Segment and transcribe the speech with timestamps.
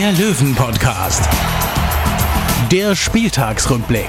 [0.00, 1.28] der Löwen-Podcast.
[2.72, 4.08] Der Spieltagsrückblick.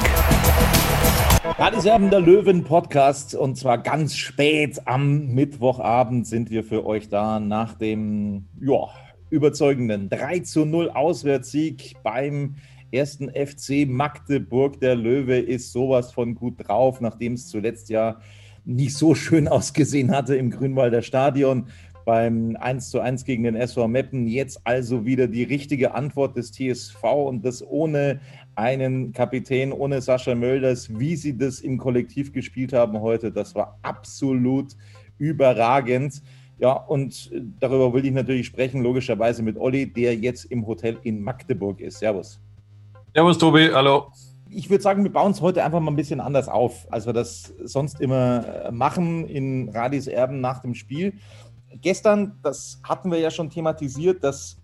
[1.59, 7.41] Radiserben der Löwen Podcast und zwar ganz spät am Mittwochabend sind wir für euch da
[7.41, 8.87] nach dem ja,
[9.31, 12.55] überzeugenden 3 zu 0 Auswärtssieg beim
[12.93, 14.79] ersten FC Magdeburg.
[14.79, 18.21] Der Löwe ist sowas von gut drauf, nachdem es zuletzt ja
[18.63, 21.67] nicht so schön ausgesehen hatte im Grünwalder Stadion
[22.05, 24.27] beim 1 zu 1 gegen den SV Meppen.
[24.27, 28.19] Jetzt also wieder die richtige Antwort des TSV und das ohne
[28.55, 33.31] einen Kapitän, ohne Sascha Mölders, wie sie das im Kollektiv gespielt haben heute.
[33.31, 34.75] Das war absolut
[35.17, 36.21] überragend.
[36.59, 41.21] Ja, und darüber will ich natürlich sprechen, logischerweise mit Olli, der jetzt im Hotel in
[41.21, 41.99] Magdeburg ist.
[41.99, 42.39] Servus.
[43.15, 44.11] Servus, Tobi, hallo.
[44.53, 47.13] Ich würde sagen, wir bauen es heute einfach mal ein bisschen anders auf, als wir
[47.13, 51.13] das sonst immer machen in Radis Erben nach dem Spiel
[51.79, 54.57] gestern, das hatten wir ja schon thematisiert, dass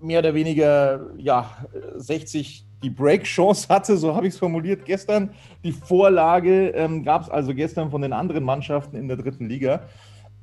[0.00, 1.50] mehr oder weniger ja,
[1.96, 5.30] 60 die Break-Chance hatte, so habe ich es formuliert gestern.
[5.64, 9.82] Die Vorlage ähm, gab es also gestern von den anderen Mannschaften in der dritten Liga.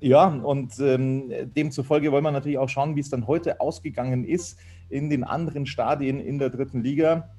[0.01, 4.59] Ja, und ähm, demzufolge wollen wir natürlich auch schauen, wie es dann heute ausgegangen ist
[4.89, 7.29] in den anderen Stadien in der dritten Liga.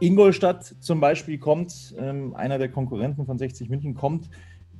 [0.00, 4.28] Ingolstadt zum Beispiel kommt, ähm, einer der Konkurrenten von 60 München, kommt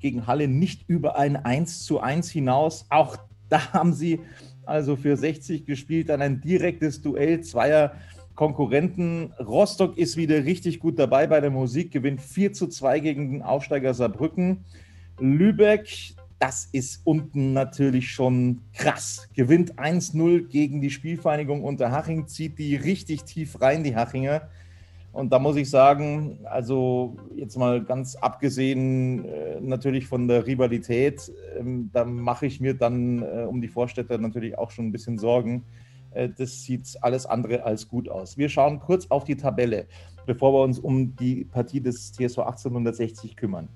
[0.05, 2.85] gegen Halle nicht über ein 1 zu 1 hinaus.
[2.91, 3.17] Auch
[3.49, 4.21] da haben sie
[4.67, 7.95] also für 60 gespielt, dann ein direktes Duell zweier
[8.35, 9.33] Konkurrenten.
[9.41, 13.41] Rostock ist wieder richtig gut dabei bei der Musik, gewinnt 4 zu 2 gegen den
[13.43, 14.67] Aufsteiger Saarbrücken.
[15.19, 15.89] Lübeck,
[16.39, 19.27] das ist unten natürlich schon krass.
[19.35, 24.51] Gewinnt 1-0 gegen die Spielvereinigung Unterhaching, zieht die richtig tief rein, die Hachinger.
[25.15, 31.33] Und da muss ich sagen, also jetzt mal ganz abgesehen äh, natürlich von der Rivalität,
[31.57, 35.19] ähm, da mache ich mir dann äh, um die Vorstädter natürlich auch schon ein bisschen
[35.19, 35.63] Sorgen.
[36.11, 38.37] Äh, das sieht alles andere als gut aus.
[38.37, 39.87] Wir schauen kurz auf die Tabelle,
[40.27, 43.69] bevor wir uns um die Partie des TSV 1860 kümmern.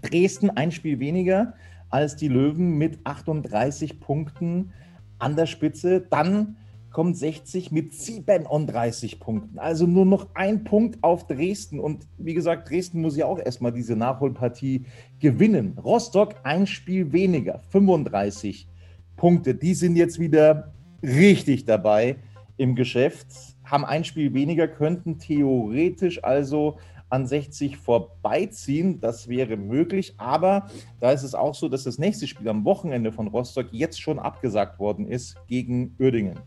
[0.00, 1.52] Dresden ein Spiel weniger
[1.90, 4.72] als die Löwen mit 38 Punkten
[5.18, 6.00] an der Spitze.
[6.00, 6.56] Dann
[6.92, 9.58] kommt 60 mit 37 Punkten.
[9.58, 11.80] Also nur noch ein Punkt auf Dresden.
[11.80, 14.86] Und wie gesagt, Dresden muss ja auch erstmal diese Nachholpartie
[15.18, 15.78] gewinnen.
[15.82, 18.68] Rostock ein Spiel weniger, 35
[19.16, 19.54] Punkte.
[19.54, 22.16] Die sind jetzt wieder richtig dabei
[22.56, 23.26] im Geschäft,
[23.64, 26.78] haben ein Spiel weniger, könnten theoretisch also
[27.12, 29.00] an 60 vorbeiziehen.
[29.00, 30.14] Das wäre möglich.
[30.16, 34.00] Aber da ist es auch so, dass das nächste Spiel am Wochenende von Rostock jetzt
[34.00, 36.40] schon abgesagt worden ist gegen Uerdingen.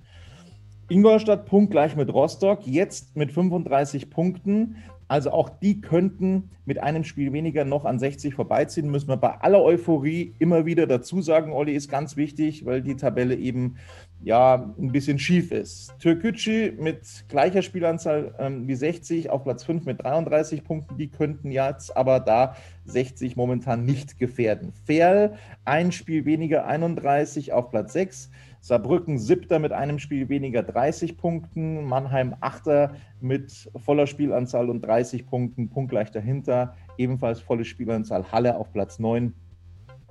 [0.87, 4.75] Ingolstadt punktgleich mit Rostock, jetzt mit 35 Punkten.
[5.07, 8.89] Also auch die könnten mit einem Spiel weniger noch an 60 vorbeiziehen.
[8.89, 12.95] Müssen wir bei aller Euphorie immer wieder dazu sagen, Olli ist ganz wichtig, weil die
[12.95, 13.77] Tabelle eben
[14.23, 15.93] ja ein bisschen schief ist.
[15.99, 21.51] Türkücü mit gleicher Spielanzahl ähm, wie 60 auf Platz 5 mit 33 Punkten, die könnten
[21.51, 24.73] jetzt aber da 60 momentan nicht gefährden.
[24.85, 25.35] Ferl
[25.65, 28.31] ein Spiel weniger 31 auf Platz 6.
[28.65, 35.27] Saarbrücken siebter mit einem Spiel weniger 30 Punkten, Mannheim achter mit voller Spielanzahl und 30
[35.27, 39.33] Punkten, punktgleich dahinter, ebenfalls volle Spielanzahl Halle auf Platz 9.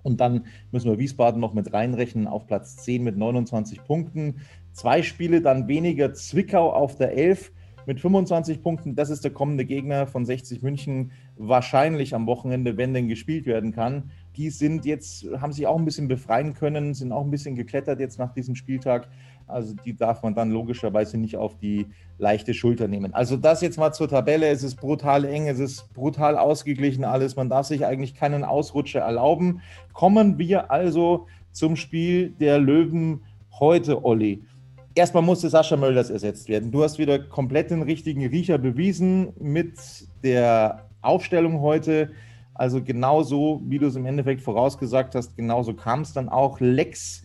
[0.05, 4.37] Und dann müssen wir Wiesbaden noch mit reinrechnen auf Platz 10 mit 29 Punkten.
[4.71, 7.51] Zwei Spiele dann weniger Zwickau auf der 11
[7.87, 8.95] mit 25 Punkten.
[8.95, 11.11] Das ist der kommende Gegner von 60 München.
[11.37, 15.85] Wahrscheinlich am Wochenende, wenn denn gespielt werden kann die sind jetzt, haben sich auch ein
[15.85, 19.09] bisschen befreien können, sind auch ein bisschen geklettert jetzt nach diesem Spieltag.
[19.47, 21.87] Also die darf man dann logischerweise nicht auf die
[22.19, 23.15] leichte Schulter nehmen.
[23.15, 24.49] Also das jetzt mal zur Tabelle.
[24.49, 27.37] Es ist brutal eng, es ist brutal ausgeglichen alles.
[27.37, 29.61] Man darf sich eigentlich keinen Ausrutscher erlauben.
[29.93, 33.21] Kommen wir also zum Spiel der Löwen
[33.61, 34.43] heute, Olli.
[34.95, 36.71] Erstmal musste Sascha Mölders ersetzt werden.
[36.71, 39.75] Du hast wieder komplett den richtigen Riecher bewiesen mit
[40.23, 42.11] der Aufstellung heute.
[42.55, 46.61] Also genauso, wie du es im Endeffekt vorausgesagt hast, genauso kam es dann auch.
[46.61, 47.23] Lex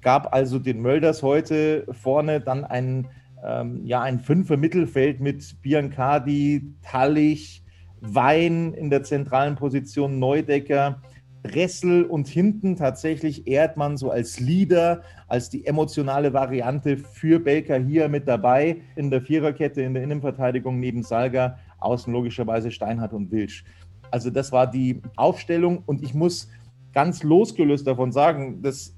[0.00, 3.08] gab also den Mölders heute vorne dann ein,
[3.44, 7.62] ähm, ja, ein Fünfer Mittelfeld mit Biancardi, Tallich,
[8.00, 11.02] Wein in der zentralen Position, Neudecker,
[11.42, 18.08] Dressel und hinten tatsächlich Erdmann so als Leader, als die emotionale Variante für Belka hier
[18.08, 23.64] mit dabei in der Viererkette in der Innenverteidigung neben Salga, außen logischerweise Steinhardt und Wilsch.
[24.10, 26.48] Also das war die Aufstellung und ich muss
[26.92, 28.96] ganz losgelöst davon sagen, dass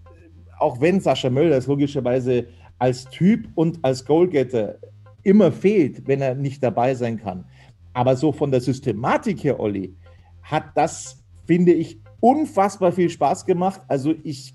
[0.59, 2.47] auch wenn Sascha Mölders logischerweise
[2.79, 4.76] als Typ und als Goalgetter
[5.23, 7.44] immer fehlt, wenn er nicht dabei sein kann,
[7.93, 9.94] aber so von der Systematik her, Olli,
[10.43, 13.82] hat das, finde ich, unfassbar viel Spaß gemacht.
[13.88, 14.55] Also ich,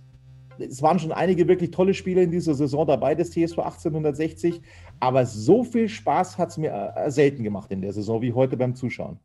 [0.57, 4.61] es waren schon einige wirklich tolle Spiele in dieser Saison dabei, des TSV 1860,
[4.99, 8.57] aber so viel Spaß hat es mir äh, selten gemacht in der Saison wie heute
[8.57, 9.19] beim Zuschauen.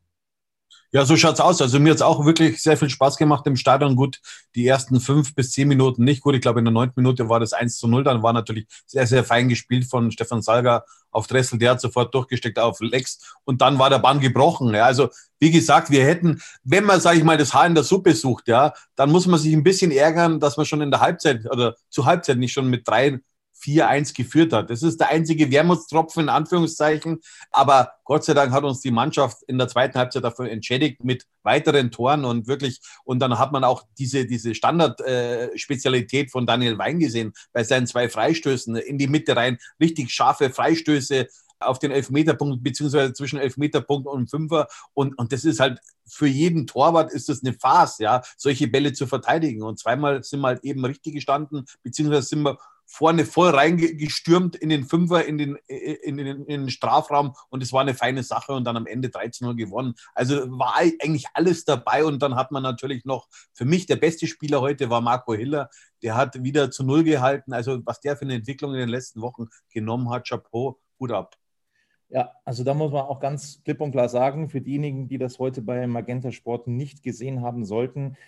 [0.94, 1.62] Ja, so schaut's aus.
[1.62, 3.96] Also mir hat's auch wirklich sehr viel Spaß gemacht im Stadion.
[3.96, 4.20] Gut,
[4.54, 6.34] die ersten fünf bis zehn Minuten nicht gut.
[6.34, 8.04] Ich glaube, in der neunten Minute war das 1 zu 0.
[8.04, 11.58] Dann war natürlich sehr, sehr fein gespielt von Stefan Salga auf Dressel.
[11.58, 13.36] Der hat sofort durchgesteckt auf Lex.
[13.44, 14.74] Und dann war der Bann gebrochen.
[14.74, 15.08] Ja, also,
[15.38, 18.48] wie gesagt, wir hätten, wenn man, sage ich mal, das Haar in der Suppe sucht,
[18.48, 21.74] ja, dann muss man sich ein bisschen ärgern, dass man schon in der Halbzeit oder
[21.88, 23.18] zur Halbzeit nicht schon mit drei
[23.62, 24.70] 4-1 geführt hat.
[24.70, 27.20] Das ist der einzige Wermutstropfen in Anführungszeichen.
[27.50, 31.26] Aber Gott sei Dank hat uns die Mannschaft in der zweiten Halbzeit dafür entschädigt mit
[31.42, 36.78] weiteren Toren und wirklich, und dann hat man auch diese, diese Standardspezialität äh, von Daniel
[36.78, 39.58] Wein gesehen bei seinen zwei Freistößen in die Mitte rein.
[39.80, 41.28] Richtig scharfe Freistöße
[41.66, 44.68] auf den Elfmeterpunkt, beziehungsweise zwischen Elfmeterpunkt und Fünfer.
[44.94, 48.92] Und, und das ist halt für jeden Torwart ist das eine Farce, ja, solche Bälle
[48.92, 49.62] zu verteidigen.
[49.62, 52.58] Und zweimal sind wir halt eben richtig gestanden, beziehungsweise sind wir
[52.92, 57.72] vorne voll reingestürmt in den Fünfer, in den, in, den, in den Strafraum und es
[57.72, 59.94] war eine feine Sache und dann am Ende 13-0 gewonnen.
[60.14, 64.26] Also war eigentlich alles dabei und dann hat man natürlich noch, für mich der beste
[64.26, 65.70] Spieler heute war Marco Hiller,
[66.02, 67.54] der hat wieder zu Null gehalten.
[67.54, 71.34] Also was der für eine Entwicklung in den letzten Wochen genommen hat, Chapeau, Hut ab.
[72.10, 75.38] Ja, also da muss man auch ganz klipp und klar sagen, für diejenigen, die das
[75.38, 78.18] heute bei Magenta Sport nicht gesehen haben sollten,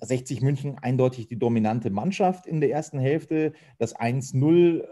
[0.00, 3.52] 60 München eindeutig die dominante Mannschaft in der ersten Hälfte.
[3.78, 4.84] Das 1-0 äh,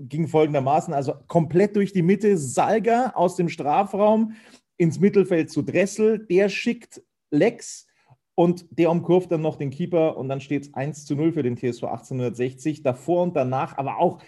[0.00, 4.34] ging folgendermaßen, also komplett durch die Mitte, Salga aus dem Strafraum
[4.76, 7.86] ins Mittelfeld zu Dressel, der schickt Lex
[8.34, 11.42] und der umkurvt dann noch den Keeper und dann steht es 1 zu 0 für
[11.42, 12.82] den TSV 1860.
[12.82, 14.22] Davor und danach aber auch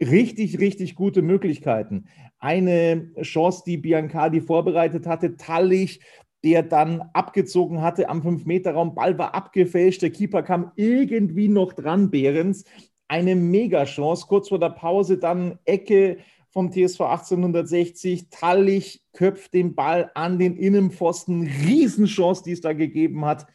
[0.00, 2.06] richtig, richtig gute Möglichkeiten.
[2.38, 6.00] Eine Chance, die Biancardi vorbereitet hatte, Tallich
[6.44, 8.94] der dann abgezogen hatte am 5-Meter-Raum.
[8.94, 12.64] Ball war abgefälscht, der Keeper kam irgendwie noch dran, Behrens.
[13.08, 16.18] Eine Megachance, kurz vor der Pause dann Ecke
[16.50, 18.30] vom TSV 1860.
[18.30, 21.42] Tallich köpft den Ball an den Innenpfosten.
[21.42, 23.46] Riesenchance, die es da gegeben hat.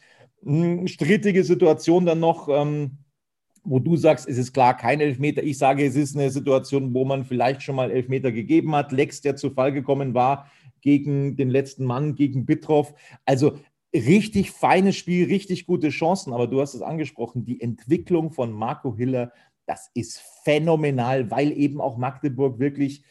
[0.44, 2.98] Hm, strittige Situation dann noch, ähm,
[3.62, 5.42] wo du sagst, es ist klar kein Elfmeter.
[5.42, 8.92] Ich sage, es ist eine Situation, wo man vielleicht schon mal Elfmeter gegeben hat.
[8.92, 10.50] Lex, der zu Fall gekommen war,
[10.84, 12.94] gegen den letzten Mann, gegen Bitroff.
[13.24, 13.58] Also
[13.92, 16.32] richtig feines Spiel, richtig gute Chancen.
[16.32, 19.32] Aber du hast es angesprochen, die Entwicklung von Marco Hiller,
[19.66, 23.02] das ist phänomenal, weil eben auch Magdeburg wirklich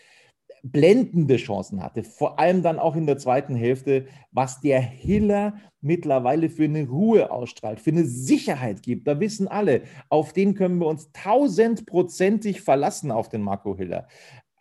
[0.65, 6.49] blendende Chancen hatte, vor allem dann auch in der zweiten Hälfte, was der Hiller mittlerweile
[6.49, 9.05] für eine Ruhe ausstrahlt, für eine Sicherheit gibt.
[9.05, 14.07] Da wissen alle, auf den können wir uns tausendprozentig verlassen, auf den Marco Hiller.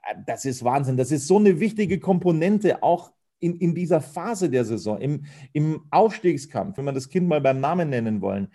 [0.03, 0.97] Äh, das ist Wahnsinn.
[0.97, 5.87] Das ist so eine wichtige Komponente auch in, in dieser Phase der Saison, im, im
[5.91, 8.53] Aufstiegskampf, wenn wir das Kind mal beim Namen nennen wollen.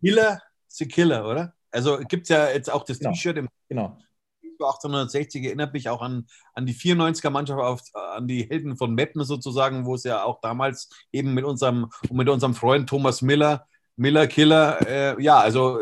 [0.00, 1.54] Killer, the Killer, oder?
[1.70, 3.12] Also gibt es ja jetzt auch das genau.
[3.12, 3.98] T-Shirt im genau.
[4.42, 9.86] 1860 erinnert mich auch an, an die 94er Mannschaft, an die Helden von Meppen sozusagen,
[9.86, 13.66] wo es ja auch damals eben mit unserem, mit unserem Freund Thomas Miller
[14.00, 15.78] Miller Killer, äh, ja, also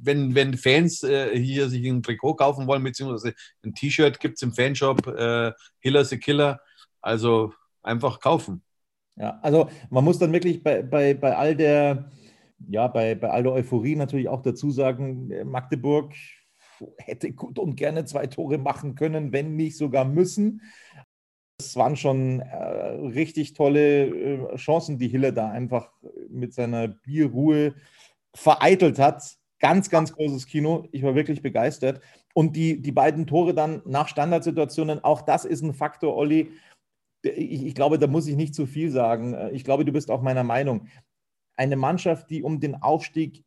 [0.00, 4.42] wenn, wenn Fans äh, hier sich ein Trikot kaufen wollen, beziehungsweise ein T-Shirt gibt es
[4.42, 6.60] im Fanshop, äh, Hiller the Killer,
[7.00, 8.62] also einfach kaufen.
[9.16, 12.08] Ja, also man muss dann wirklich bei, bei, bei all der,
[12.68, 16.14] ja, bei, bei all der Euphorie natürlich auch dazu sagen, äh, Magdeburg
[16.98, 20.62] hätte gut und gerne zwei Tore machen können, wenn nicht sogar müssen.
[21.58, 25.90] Es waren schon äh, richtig tolle äh, Chancen, die Hille da einfach
[26.28, 27.74] mit seiner Bierruhe
[28.34, 29.36] vereitelt hat.
[29.58, 30.86] Ganz, ganz großes Kino.
[30.92, 32.02] Ich war wirklich begeistert.
[32.34, 36.50] Und die, die beiden Tore dann nach Standardsituationen, auch das ist ein Faktor, Olli.
[37.22, 39.34] Ich, ich glaube, da muss ich nicht zu viel sagen.
[39.54, 40.88] Ich glaube, du bist auch meiner Meinung.
[41.56, 43.44] Eine Mannschaft, die um den Aufstieg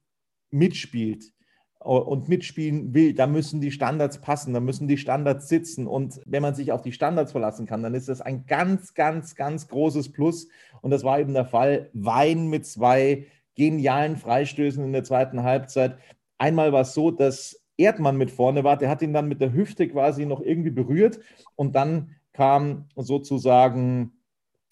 [0.49, 1.31] mitspielt,
[1.79, 5.88] und mitspielen will, da müssen die Standards passen, da müssen die Standards sitzen.
[5.88, 9.36] Und wenn man sich auf die Standards verlassen kann, dann ist das ein ganz, ganz,
[9.36, 10.50] ganz großes Plus.
[10.81, 11.89] Und das war eben der Fall.
[11.93, 15.98] Wein mit zwei genialen Freistößen in der zweiten Halbzeit.
[16.38, 19.53] Einmal war es so, dass Erdmann mit vorne war, der hat ihn dann mit der
[19.53, 21.19] Hüfte quasi noch irgendwie berührt
[21.55, 24.13] und dann kam sozusagen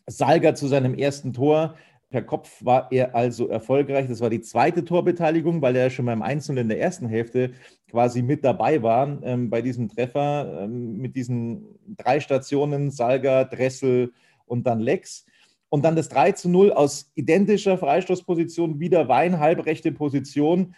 [0.07, 1.75] Salga zu seinem ersten Tor
[2.09, 4.07] Per Kopf war er also erfolgreich.
[4.07, 7.51] Das war die zweite Torbeteiligung, weil er schon beim Einzelnen in der ersten Hälfte
[7.89, 11.65] quasi mit dabei war ähm, bei diesem Treffer ähm, mit diesen
[11.97, 14.13] drei Stationen, Salga, Dressel
[14.45, 15.25] und dann Lex.
[15.69, 20.75] Und dann das 3 zu 0 aus identischer Freistoßposition, wieder Wein, halbrechte Position.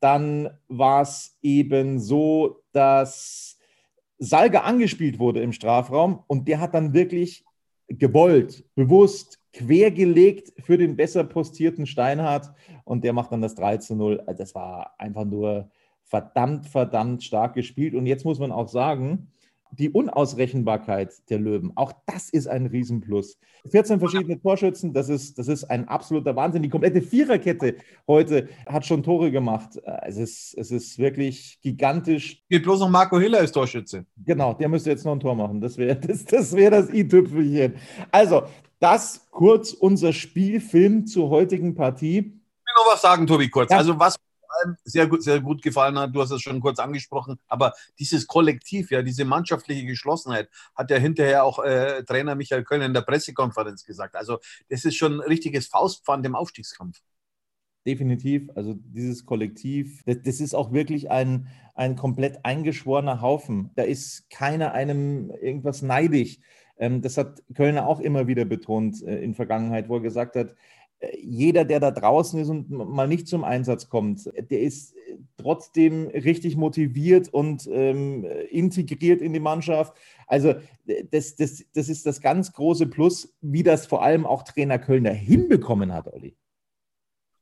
[0.00, 3.58] Dann war es eben so, dass
[4.18, 7.44] Salga angespielt wurde im Strafraum und der hat dann wirklich
[7.86, 12.52] gewollt, bewusst quergelegt für den besser postierten Steinhardt
[12.84, 14.20] und der macht dann das 3 zu 0.
[14.26, 15.70] Also das war einfach nur
[16.02, 17.94] verdammt, verdammt stark gespielt.
[17.94, 19.30] Und jetzt muss man auch sagen,
[19.78, 23.38] die Unausrechenbarkeit der Löwen, auch das ist ein Riesenplus.
[23.70, 26.62] 14 verschiedene Torschützen, das ist, das ist ein absoluter Wahnsinn.
[26.62, 29.80] Die komplette Viererkette heute hat schon Tore gemacht.
[30.02, 32.42] Es ist, es ist wirklich gigantisch.
[32.48, 34.04] Geht bloß noch Marco Hiller als Torschütze.
[34.24, 35.60] Genau, der müsste jetzt noch ein Tor machen.
[35.60, 37.74] Das wäre das, das, wär das i-Tüpfelchen.
[38.12, 38.44] Also,
[38.80, 42.18] das kurz unser Spielfilm zur heutigen Partie.
[42.18, 43.70] Ich will noch was sagen, Tobi, kurz.
[43.70, 43.78] Ja.
[43.78, 44.16] Also, was
[44.84, 46.14] sehr gut, sehr gut gefallen hat.
[46.14, 47.38] Du hast es schon kurz angesprochen.
[47.48, 52.82] Aber dieses Kollektiv, ja, diese mannschaftliche Geschlossenheit, hat ja hinterher auch äh, Trainer Michael Köln
[52.82, 54.14] in der Pressekonferenz gesagt.
[54.14, 54.38] Also,
[54.68, 57.00] das ist schon ein richtiges Faustpfand im Aufstiegskampf.
[57.86, 58.48] Definitiv.
[58.54, 63.72] Also dieses Kollektiv, das, das, ist auch wirklich ein, ein komplett eingeschworener Haufen.
[63.74, 66.38] Da ist keiner einem irgendwas neidisch.
[66.76, 70.54] Ähm, das hat Kölner auch immer wieder betont äh, in Vergangenheit, wo er gesagt hat,
[71.20, 74.94] jeder, der da draußen ist und mal nicht zum Einsatz kommt, der ist
[75.36, 79.96] trotzdem richtig motiviert und ähm, integriert in die Mannschaft.
[80.26, 80.54] Also
[81.10, 85.12] das, das, das ist das ganz große Plus, wie das vor allem auch Trainer Kölner
[85.12, 86.36] hinbekommen hat, Olli.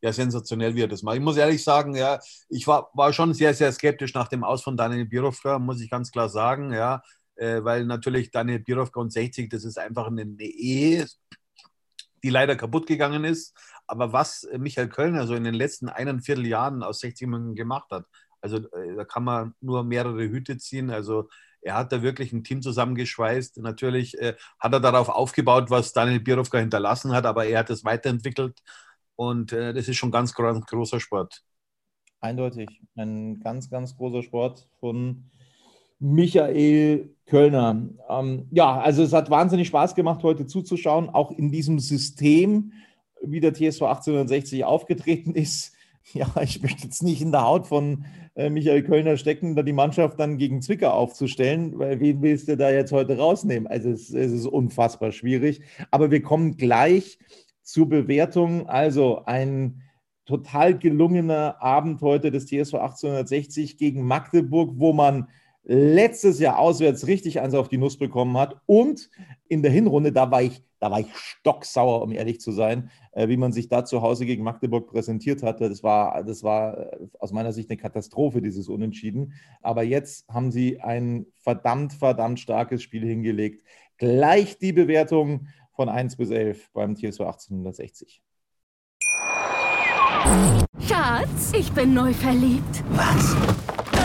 [0.00, 1.16] Ja, sensationell, wie er das macht.
[1.16, 4.62] Ich muss ehrlich sagen, ja, ich war, war schon sehr, sehr skeptisch nach dem Aus
[4.62, 7.02] von Daniel Birovka, muss ich ganz klar sagen, ja,
[7.36, 11.06] äh, weil natürlich Daniel Birovka und 60, das ist einfach eine Ehe,
[12.22, 13.56] die leider kaputt gegangen ist.
[13.86, 18.06] Aber was Michael Kölner so in den letzten einen Vierteljahren aus 60 Minuten gemacht hat,
[18.40, 20.90] also äh, da kann man nur mehrere Hüte ziehen.
[20.90, 21.28] Also
[21.60, 23.58] er hat da wirklich ein Team zusammengeschweißt.
[23.58, 27.84] Natürlich äh, hat er darauf aufgebaut, was Daniel Birovka hinterlassen hat, aber er hat es
[27.84, 28.60] weiterentwickelt
[29.16, 31.42] und äh, das ist schon ganz großer Sport.
[32.20, 35.30] Eindeutig, ein ganz, ganz großer Sport von
[35.98, 37.88] Michael Kölner.
[38.10, 42.74] Ähm, ja, also es hat wahnsinnig Spaß gemacht, heute zuzuschauen, auch in diesem System,
[43.22, 45.72] wie der TSV 1860 aufgetreten ist.
[46.14, 49.72] Ja, ich möchte jetzt nicht in der Haut von äh, Michael Kölner stecken, da die
[49.72, 53.68] Mannschaft dann gegen Zwicker aufzustellen, weil wen willst du da jetzt heute rausnehmen?
[53.68, 55.60] Also es, es ist unfassbar schwierig.
[55.92, 57.20] Aber wir kommen gleich
[57.62, 58.68] zur Bewertung.
[58.68, 59.82] Also ein
[60.26, 65.28] total gelungener Abend heute des TSV 1860 gegen Magdeburg, wo man
[65.64, 68.60] letztes Jahr auswärts richtig eins auf die Nuss bekommen hat.
[68.66, 69.10] Und
[69.48, 73.28] in der Hinrunde, da war ich, da war ich stocksauer, um ehrlich zu sein, äh,
[73.28, 75.68] wie man sich da zu Hause gegen Magdeburg präsentiert hatte.
[75.68, 79.34] Das war, das war äh, aus meiner Sicht eine Katastrophe, dieses Unentschieden.
[79.60, 83.64] Aber jetzt haben sie ein verdammt, verdammt starkes Spiel hingelegt.
[83.98, 88.22] Gleich die Bewertung von 1 bis 11 beim TSV 1860.
[90.80, 92.82] Schatz, ich bin neu verliebt.
[92.90, 93.61] Was?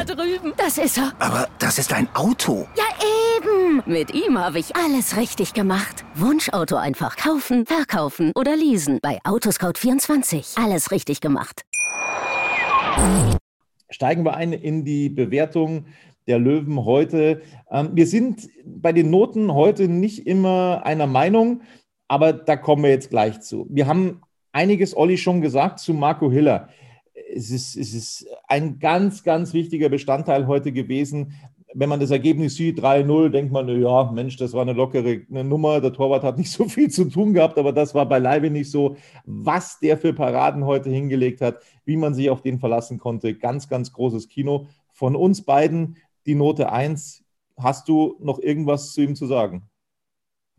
[0.08, 0.54] Drüben.
[0.58, 1.14] Das ist er.
[1.20, 2.68] Aber das ist ein Auto.
[2.76, 2.86] Ja,
[3.38, 3.84] eben.
[3.86, 6.06] Mit ihm habe ich alles richtig gemacht.
[6.16, 9.00] Wunschauto einfach kaufen, verkaufen oder leasen.
[9.02, 10.64] Bei Autoscout24.
[10.64, 11.66] Alles richtig gemacht.
[13.90, 15.86] Steigen wir ein in die Bewertung
[16.28, 17.42] der Löwen heute.
[17.72, 21.62] Ähm, wir sind bei den Noten heute nicht immer einer Meinung,
[22.08, 23.66] aber da kommen wir jetzt gleich zu.
[23.70, 24.22] Wir haben
[24.52, 26.70] einiges, Olli, schon gesagt zu Marco Hiller
[27.38, 31.34] es ist, es ist ein ganz, ganz wichtiger Bestandteil heute gewesen.
[31.74, 35.80] Wenn man das Ergebnis sieht, 3-0, denkt man, ja, Mensch, das war eine lockere Nummer.
[35.80, 38.98] Der Torwart hat nicht so viel zu tun gehabt, aber das war beileibe nicht so.
[39.26, 43.70] Was der für Paraden heute hingelegt hat, wie man sich auf den verlassen konnte, ganz,
[43.70, 44.68] ganz großes Kino.
[44.92, 47.24] Von uns beiden die Note 1.
[47.58, 49.70] Hast du noch irgendwas zu ihm zu sagen?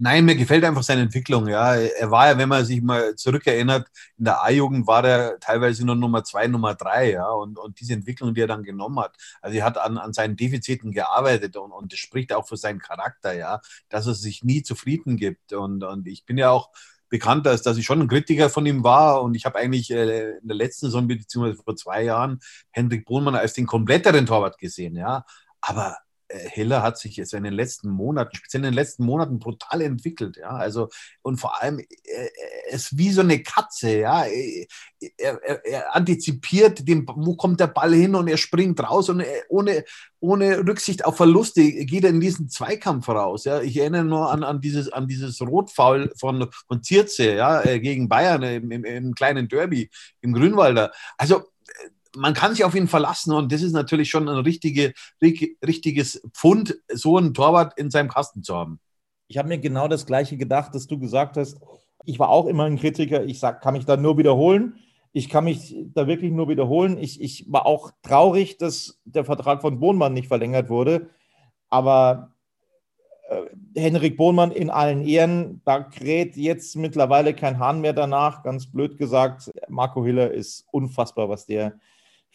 [0.00, 1.48] Nein, mir gefällt einfach seine Entwicklung.
[1.48, 5.84] Ja, er war ja, wenn man sich mal zurückerinnert, in der A-Jugend war er teilweise
[5.84, 7.10] nur Nummer zwei, Nummer drei.
[7.12, 10.12] Ja, und, und diese Entwicklung, die er dann genommen hat, also er hat an, an
[10.12, 14.44] seinen Defiziten gearbeitet und, und das spricht auch für seinen Charakter, ja, dass er sich
[14.44, 15.52] nie zufrieden gibt.
[15.52, 16.70] Und, und ich bin ja auch
[17.08, 20.38] bekannt, dass, dass ich schon ein Kritiker von ihm war und ich habe eigentlich äh,
[20.38, 22.38] in der letzten Saison, beziehungsweise vor zwei Jahren,
[22.70, 24.94] Hendrik Bohnmann als den kompletteren Torwart gesehen.
[24.94, 25.24] Ja,
[25.60, 25.96] aber
[26.30, 30.36] Hiller hat sich jetzt in den letzten Monaten, speziell in den letzten Monaten brutal entwickelt,
[30.36, 30.50] ja.
[30.50, 30.88] Also,
[31.22, 34.24] und vor allem, er ist wie so eine Katze, ja.
[35.16, 39.24] Er, er, er antizipiert, den, wo kommt der Ball hin und er springt raus und
[39.48, 39.84] ohne,
[40.20, 43.62] ohne Rücksicht auf Verluste geht er in diesen Zweikampf raus, ja.
[43.62, 48.08] Ich erinnere nur an, an dieses, an dieses Rotfoul von, von Zierze, ja, äh, gegen
[48.08, 50.92] Bayern im, im, im kleinen Derby im Grünwalder.
[51.16, 51.44] Also,
[52.18, 56.76] man kann sich auf ihn verlassen und das ist natürlich schon ein richtige, richtiges Pfund,
[56.92, 58.80] so einen Torwart in seinem Kasten zu haben.
[59.28, 61.60] Ich habe mir genau das Gleiche gedacht, dass du gesagt hast.
[62.04, 63.24] Ich war auch immer ein Kritiker.
[63.24, 64.76] Ich sag, kann mich da nur wiederholen.
[65.12, 66.98] Ich kann mich da wirklich nur wiederholen.
[66.98, 71.10] Ich, ich war auch traurig, dass der Vertrag von Bohnmann nicht verlängert wurde.
[71.68, 72.32] Aber
[73.28, 73.42] äh,
[73.78, 78.42] Henrik Bohnmann in allen Ehren, da kräht jetzt mittlerweile kein Hahn mehr danach.
[78.42, 81.78] Ganz blöd gesagt, Marco Hiller ist unfassbar, was der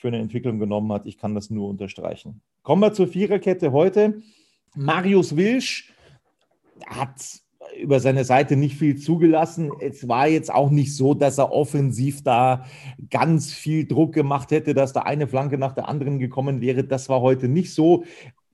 [0.04, 1.06] für eine Entwicklung genommen hat.
[1.06, 2.42] Ich kann das nur unterstreichen.
[2.62, 4.22] Kommen wir zur Viererkette heute.
[4.76, 5.94] Marius Wilsch
[6.86, 7.40] hat
[7.80, 9.72] über seine Seite nicht viel zugelassen.
[9.80, 12.66] Es war jetzt auch nicht so, dass er offensiv da
[13.10, 16.84] ganz viel Druck gemacht hätte, dass da eine Flanke nach der anderen gekommen wäre.
[16.84, 18.04] Das war heute nicht so.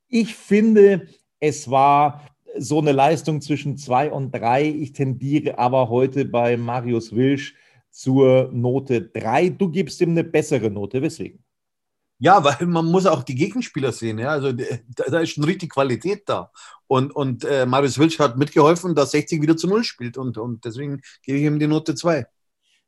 [0.08, 1.08] Ich finde,
[1.40, 2.22] es war
[2.60, 4.68] so eine Leistung zwischen zwei und drei.
[4.70, 7.56] Ich tendiere aber heute bei Marius Wilsch
[8.00, 9.50] zur Note 3.
[9.50, 11.02] Du gibst ihm eine bessere Note.
[11.02, 11.44] Weswegen?
[12.18, 14.20] Ja, weil man muss auch die Gegenspieler sehen.
[14.20, 14.30] Ja?
[14.30, 14.64] Also da,
[15.10, 16.50] da ist schon richtig Qualität da.
[16.88, 20.18] Und, und äh, Marius Wilsch hat mitgeholfen, dass 60 wieder zu Null spielt.
[20.18, 22.26] Und, und deswegen gebe ich ihm die Note 2.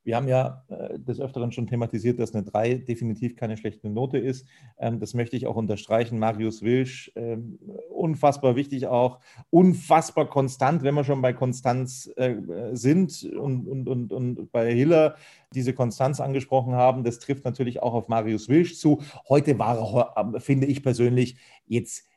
[0.04, 4.18] Wir haben ja äh, des Öfteren schon thematisiert, dass eine 3 definitiv keine schlechte Note
[4.18, 4.46] ist.
[4.78, 6.18] Ähm, das möchte ich auch unterstreichen.
[6.18, 7.58] Marius Wilsch, ähm,
[7.90, 12.34] unfassbar wichtig auch, unfassbar konstant, wenn wir schon bei Konstanz äh,
[12.72, 15.16] sind und, und, und, und bei Hiller
[15.54, 17.04] diese Konstanz angesprochen haben.
[17.04, 19.02] Das trifft natürlich auch auf Marius Wilsch zu.
[19.28, 22.08] Heute war er, finde ich persönlich, jetzt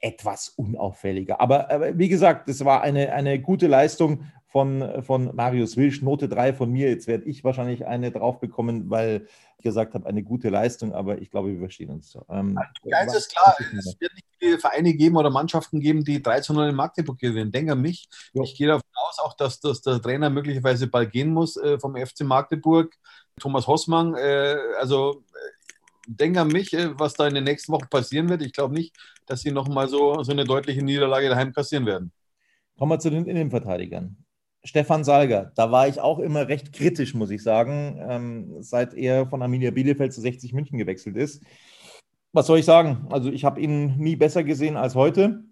[0.00, 1.40] etwas unauffälliger.
[1.40, 6.28] Aber, aber, wie gesagt, es war eine, eine gute Leistung von, von Marius Wilsch, Note
[6.28, 6.88] 3 von mir.
[6.88, 9.28] Jetzt werde ich wahrscheinlich eine drauf bekommen, weil
[9.58, 12.16] ich gesagt habe, eine gute Leistung, aber ich glaube, wir verstehen uns.
[12.30, 12.58] Ähm,
[12.90, 16.54] eins ist klar, es wird nicht viele Vereine geben oder Mannschaften geben, die 3 zu
[16.54, 17.52] 0 in Magdeburg gewinnen.
[17.52, 18.08] Denke an mich.
[18.32, 18.42] Ja.
[18.42, 21.94] Ich gehe davon aus, auch, dass, dass der Trainer möglicherweise bald gehen muss äh, vom
[21.94, 22.94] FC Magdeburg.
[23.38, 25.58] Thomas Hossmann, äh, also äh,
[26.06, 28.40] denke an mich, äh, was da in den nächsten Wochen passieren wird.
[28.40, 32.12] Ich glaube nicht, dass sie nochmal so, so eine deutliche Niederlage daheim kassieren werden.
[32.78, 34.16] Kommen wir zu den Innenverteidigern.
[34.64, 39.26] Stefan Salger, da war ich auch immer recht kritisch, muss ich sagen, ähm, seit er
[39.26, 41.44] von Arminia Bielefeld zu 60 München gewechselt ist.
[42.32, 43.06] Was soll ich sagen?
[43.10, 45.44] Also ich habe ihn nie besser gesehen als heute,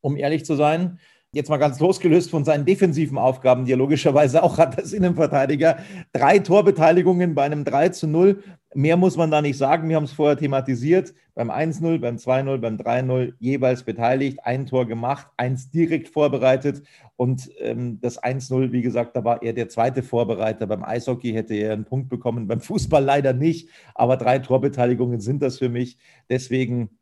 [0.00, 0.98] um ehrlich zu sein.
[1.34, 5.78] Jetzt mal ganz losgelöst von seinen defensiven Aufgaben, die er logischerweise auch hat als Innenverteidiger.
[6.12, 8.42] Drei Torbeteiligungen bei einem 3 zu 0.
[8.74, 9.88] Mehr muss man da nicht sagen.
[9.88, 11.14] Wir haben es vorher thematisiert.
[11.34, 16.82] Beim 1-0, beim 2-0, beim 3-0 jeweils beteiligt, ein Tor gemacht, eins direkt vorbereitet.
[17.16, 20.66] Und ähm, das 1-0, wie gesagt, da war er der zweite Vorbereiter.
[20.66, 23.70] Beim Eishockey hätte er einen Punkt bekommen, beim Fußball leider nicht.
[23.94, 25.96] Aber drei Torbeteiligungen sind das für mich.
[26.28, 26.98] Deswegen,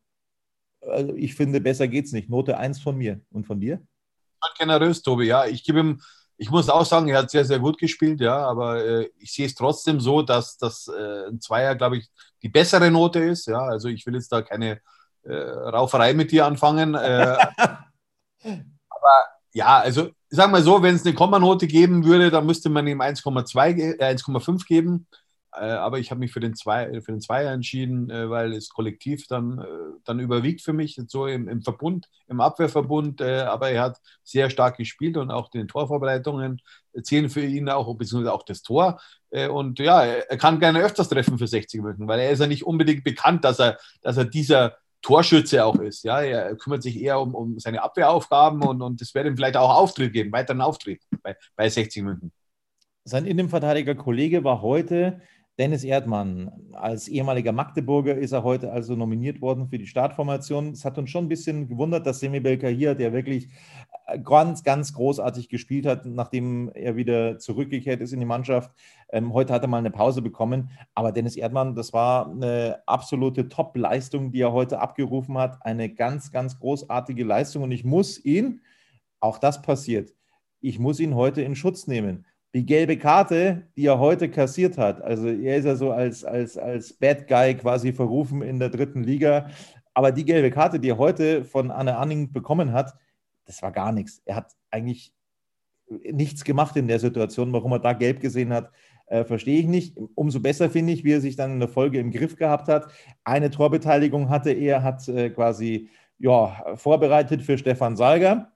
[0.82, 2.30] also ich finde, besser geht es nicht.
[2.30, 3.20] Note 1 von mir.
[3.32, 3.80] Und von dir?
[4.58, 5.26] Generös, Tobi.
[5.26, 6.00] Ja, ich gebe ihm,
[6.36, 9.46] ich muss auch sagen, er hat sehr, sehr gut gespielt, ja, aber äh, ich sehe
[9.46, 12.08] es trotzdem so, dass das äh, ein Zweier, glaube ich,
[12.42, 13.46] die bessere Note ist.
[13.46, 14.80] Ja, also ich will jetzt da keine
[15.22, 16.94] äh, Rauferei mit dir anfangen.
[16.94, 17.36] Äh,
[18.42, 22.86] aber ja, also sagen wir so, wenn es eine Kommanote geben würde, dann müsste man
[22.86, 25.06] ihm 1,2, 1,5 geben.
[25.52, 28.70] Äh, aber ich habe mich für den, Zwei, für den Zweier entschieden, äh, weil es
[28.70, 29.64] kollektiv dann, äh,
[30.04, 33.20] dann überwiegt für mich, so im, im Verbund, im Abwehrverbund.
[33.22, 36.60] aber er hat sehr stark gespielt und auch den Torvorbereitungen
[37.02, 39.00] zählen für ihn auch, beziehungsweise auch das Tor.
[39.50, 42.64] Und ja, er kann gerne öfters treffen für 60 Minuten, weil er ist ja nicht
[42.64, 46.04] unbedingt bekannt, dass er, dass er dieser Torschütze auch ist.
[46.04, 49.56] Ja, er kümmert sich eher um, um seine Abwehraufgaben und, und das wird ihm vielleicht
[49.56, 52.32] auch Auftritt geben, weiteren Auftritt bei, bei 60 Minuten.
[53.04, 55.20] Sein Innenverteidiger Kollege war heute
[55.60, 60.70] Dennis Erdmann, als ehemaliger Magdeburger ist er heute also nominiert worden für die Startformation.
[60.70, 63.50] Es hat uns schon ein bisschen gewundert, dass Semi hier, der wirklich
[64.06, 68.70] äh, ganz, ganz großartig gespielt hat, nachdem er wieder zurückgekehrt ist in die Mannschaft.
[69.10, 70.70] Ähm, heute hat er mal eine Pause bekommen.
[70.94, 75.58] Aber Dennis Erdmann, das war eine absolute Top-Leistung, die er heute abgerufen hat.
[75.60, 77.64] Eine ganz, ganz großartige Leistung.
[77.64, 78.62] Und ich muss ihn,
[79.20, 80.14] auch das passiert,
[80.62, 85.00] ich muss ihn heute in Schutz nehmen die gelbe Karte, die er heute kassiert hat,
[85.02, 89.04] also er ist ja so als, als, als Bad Guy quasi verrufen in der dritten
[89.04, 89.48] Liga,
[89.94, 92.94] aber die gelbe Karte, die er heute von Anne Anning bekommen hat,
[93.44, 94.22] das war gar nichts.
[94.24, 95.12] Er hat eigentlich
[96.12, 97.52] nichts gemacht in der Situation.
[97.52, 98.70] Warum er da gelb gesehen hat,
[99.06, 99.98] äh, verstehe ich nicht.
[100.14, 102.92] Umso besser finde ich, wie er sich dann in der Folge im Griff gehabt hat.
[103.24, 108.52] Eine Torbeteiligung hatte er, hat äh, quasi ja, vorbereitet für Stefan Salger.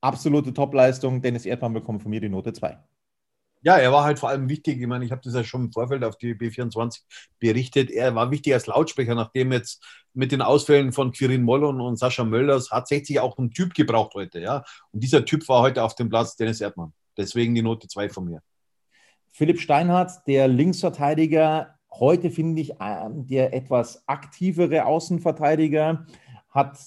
[0.00, 1.22] Absolute Topleistung.
[1.22, 2.76] Dennis Erdmann bekommt von mir die Note 2.
[3.64, 4.78] Ja, er war halt vor allem wichtig.
[4.78, 7.00] Ich meine, ich habe das ja schon im Vorfeld auf die B24
[7.40, 7.90] berichtet.
[7.90, 12.26] Er war wichtig als Lautsprecher, nachdem jetzt mit den Ausfällen von Quirin Mollon und Sascha
[12.70, 14.40] hat 60 auch einen Typ gebraucht heute.
[14.40, 14.64] Ja?
[14.92, 16.92] Und dieser Typ war heute auf dem Platz Dennis Erdmann.
[17.16, 18.42] Deswegen die Note 2 von mir.
[19.32, 26.06] Philipp Steinhardt, der Linksverteidiger, heute finde ich ähm, der etwas aktivere Außenverteidiger,
[26.50, 26.78] hat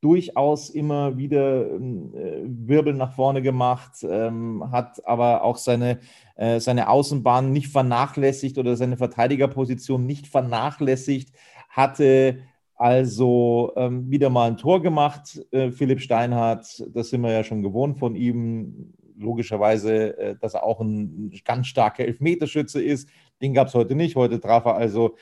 [0.00, 6.00] durchaus immer wieder äh, Wirbel nach vorne gemacht, ähm, hat aber auch seine,
[6.36, 11.34] äh, seine Außenbahn nicht vernachlässigt oder seine Verteidigerposition nicht vernachlässigt,
[11.68, 12.38] hatte
[12.76, 17.62] also ähm, wieder mal ein Tor gemacht, äh, Philipp Steinhardt, das sind wir ja schon
[17.62, 23.10] gewohnt von ihm, logischerweise, äh, dass er auch ein ganz starker Elfmeterschütze ist,
[23.42, 25.16] den gab es heute nicht, heute traf er also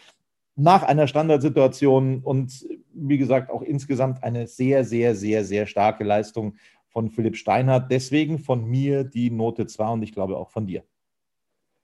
[0.55, 2.65] nach einer Standardsituation und
[3.01, 6.57] wie gesagt auch insgesamt eine sehr, sehr, sehr, sehr starke Leistung
[6.89, 7.91] von Philipp Steinhardt.
[7.91, 10.85] Deswegen von mir die Note 2 und ich glaube auch von dir.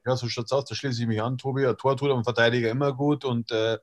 [0.06, 1.66] Ja, so schaut es aus, da schließe ich mich an, Tobi.
[1.66, 3.78] Ein Tor tut am Verteidiger immer gut und äh,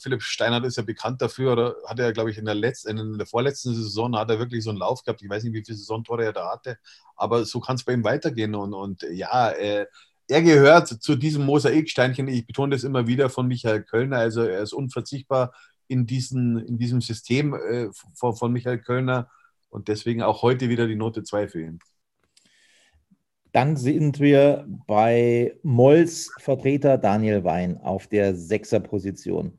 [0.00, 3.18] Philipp Steinhardt ist ja bekannt dafür, oder hat er, glaube ich, in der, letzten, in
[3.18, 5.22] der vorletzten Saison hat er wirklich so einen Lauf gehabt.
[5.22, 6.78] Ich weiß nicht, wie viele Saisontore er da hatte,
[7.16, 8.54] aber so kann es bei ihm weitergehen.
[8.54, 9.86] Und, und ja, äh,
[10.28, 14.62] er gehört zu diesem Mosaiksteinchen, ich betone das immer wieder von Michael Kölner, also er
[14.62, 15.52] ist unverzichtbar
[15.94, 19.30] in, diesen, in diesem System äh, von, von Michael Kölner
[19.70, 21.78] und deswegen auch heute wieder die Note 2 für ihn.
[23.52, 29.56] Dann sind wir bei Molls Vertreter Daniel Wein auf der Sechser-Position.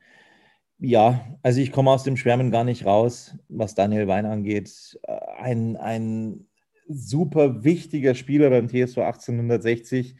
[0.77, 4.99] Ja, also ich komme aus dem Schwärmen gar nicht raus, was Daniel Wein angeht.
[5.37, 6.47] Ein, ein
[6.89, 10.17] super wichtiger Spieler beim TSV 1860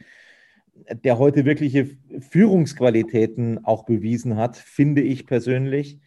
[1.04, 1.90] der heute wirkliche
[2.30, 6.00] Führungsqualitäten auch bewiesen hat, finde ich persönlich.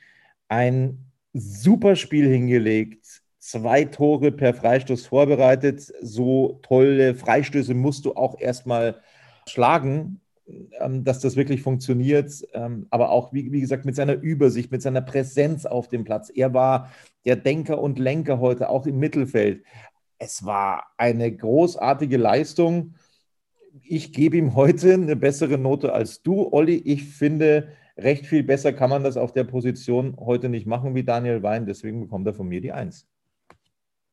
[0.49, 5.93] Ein super Spiel hingelegt, zwei Tore per Freistoß vorbereitet.
[6.01, 9.01] So tolle Freistöße musst du auch erstmal
[9.47, 10.19] schlagen,
[10.81, 12.31] ähm, dass das wirklich funktioniert.
[12.53, 16.29] Ähm, aber auch, wie, wie gesagt, mit seiner Übersicht, mit seiner Präsenz auf dem Platz.
[16.29, 16.91] Er war
[17.23, 19.63] der Denker und Lenker heute auch im Mittelfeld.
[20.17, 22.95] Es war eine großartige Leistung
[23.83, 26.75] ich gebe ihm heute eine bessere Note als du, Olli.
[26.75, 27.69] Ich finde,
[28.03, 31.65] recht viel besser kann man das auf der Position heute nicht machen wie Daniel Wein.
[31.65, 33.07] Deswegen bekommt er von mir die Eins.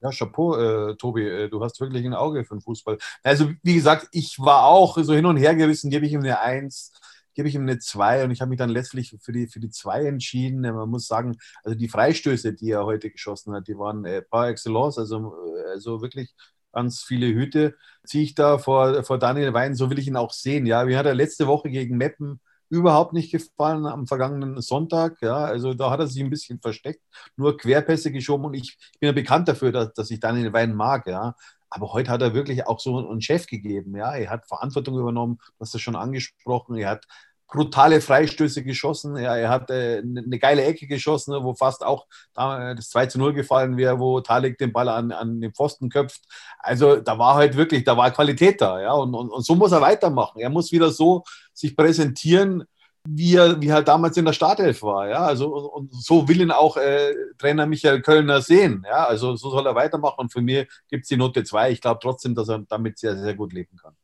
[0.02, 2.98] Ja, Chapeau, äh, Tobi, äh, du hast wirklich ein Auge für den Fußball.
[3.22, 6.40] Also, wie gesagt, ich war auch so hin und her gerissen, gebe ich ihm eine
[6.40, 6.92] Eins,
[7.34, 9.70] gebe ich ihm eine Zwei und ich habe mich dann letztlich für die, für die
[9.70, 10.60] Zwei entschieden.
[10.60, 14.48] Man muss sagen, also die Freistöße, die er heute geschossen hat, die waren äh, par
[14.48, 16.34] excellence, also, äh, also wirklich
[16.72, 20.32] ganz viele Hüte, ziehe ich da vor, vor Daniel Wein, so will ich ihn auch
[20.32, 20.66] sehen.
[20.66, 25.20] Ja, mir hat er letzte Woche gegen Meppen überhaupt nicht gefallen am vergangenen Sonntag.
[25.22, 27.02] Ja, also da hat er sich ein bisschen versteckt,
[27.36, 31.06] nur Querpässe geschoben und ich bin ja bekannt dafür, dass, dass ich Daniel Wein mag.
[31.06, 31.34] Ja,
[31.70, 33.96] aber heute hat er wirklich auch so einen Chef gegeben.
[33.96, 36.76] Ja, er hat Verantwortung übernommen, das schon angesprochen.
[36.76, 37.06] Er hat
[37.48, 39.16] brutale Freistöße geschossen.
[39.16, 43.18] Ja, er hat äh, eine geile Ecke geschossen, wo fast auch da, das 2 zu
[43.18, 46.22] 0 gefallen wäre, wo Talik den Ball an, an den Pfosten köpft.
[46.58, 48.80] Also da war halt wirklich, da war Qualität da.
[48.80, 50.40] Ja, und, und, und so muss er weitermachen.
[50.40, 52.64] Er muss wieder so sich präsentieren,
[53.08, 55.08] wie er, wie er damals in der Startelf war.
[55.08, 58.84] Ja, also und so will ihn auch äh, Trainer Michael Kölner sehen.
[58.88, 60.18] Ja, also so soll er weitermachen.
[60.18, 61.70] Und für mich gibt es die Note 2.
[61.70, 63.94] Ich glaube trotzdem, dass er damit sehr, sehr gut leben kann.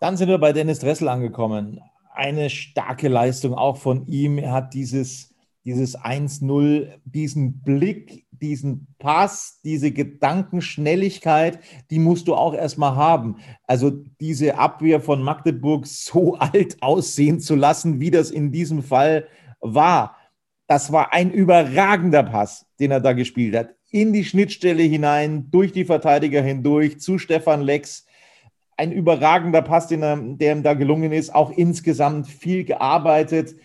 [0.00, 1.80] Dann sind wir bei Dennis Dressel angekommen
[2.18, 4.38] eine starke Leistung auch von ihm.
[4.38, 12.54] Er hat dieses, dieses 1-0, diesen Blick, diesen Pass, diese Gedankenschnelligkeit, die musst du auch
[12.54, 13.36] erstmal haben.
[13.66, 19.28] Also diese Abwehr von Magdeburg so alt aussehen zu lassen, wie das in diesem Fall
[19.60, 20.16] war.
[20.66, 23.74] Das war ein überragender Pass, den er da gespielt hat.
[23.90, 28.07] In die Schnittstelle hinein, durch die Verteidiger hindurch, zu Stefan Lex
[28.78, 31.34] ein überragender Pass, den er, der ihm da gelungen ist.
[31.34, 33.56] Auch insgesamt viel gearbeitet.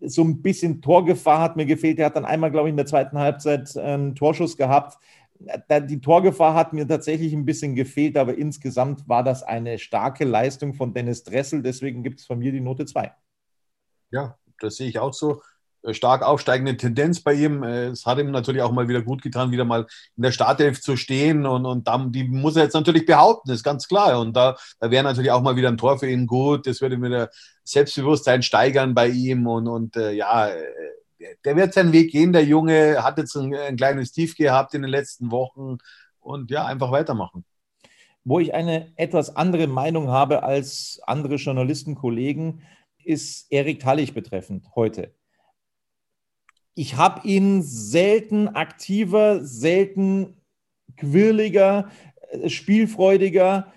[0.00, 1.98] So ein bisschen Torgefahr hat mir gefehlt.
[1.98, 4.98] Er hat dann einmal, glaube ich, in der zweiten Halbzeit einen Torschuss gehabt.
[5.38, 10.74] Die Torgefahr hat mir tatsächlich ein bisschen gefehlt, aber insgesamt war das eine starke Leistung
[10.74, 11.62] von Dennis Dressel.
[11.62, 13.12] Deswegen gibt es von mir die Note 2.
[14.10, 15.42] Ja, das sehe ich auch so.
[15.86, 17.62] Äh, stark aufsteigende Tendenz bei ihm.
[17.62, 20.80] Äh, es hat ihm natürlich auch mal wieder gut getan, wieder mal in der Startelf
[20.80, 24.20] zu stehen und, und dann, die muss er jetzt natürlich behaupten, ist ganz klar.
[24.20, 26.66] Und da, da wäre natürlich auch mal wieder ein Tor für ihn gut.
[26.66, 27.30] Das würde wieder
[27.64, 30.64] Selbstbewusstsein steigern bei ihm und, und äh, ja, äh,
[31.44, 32.32] der wird seinen Weg gehen.
[32.32, 35.78] Der Junge hat jetzt ein, ein kleines Tief gehabt in den letzten Wochen
[36.20, 37.44] und ja, einfach weitermachen.
[38.24, 42.62] Wo ich eine etwas andere Meinung habe als andere Journalistenkollegen,
[43.04, 45.14] ist Erik Tallich betreffend heute
[46.76, 50.36] ich habe ihn selten aktiver, selten
[50.98, 51.90] quirliger,
[52.30, 53.72] äh, spielfreudiger,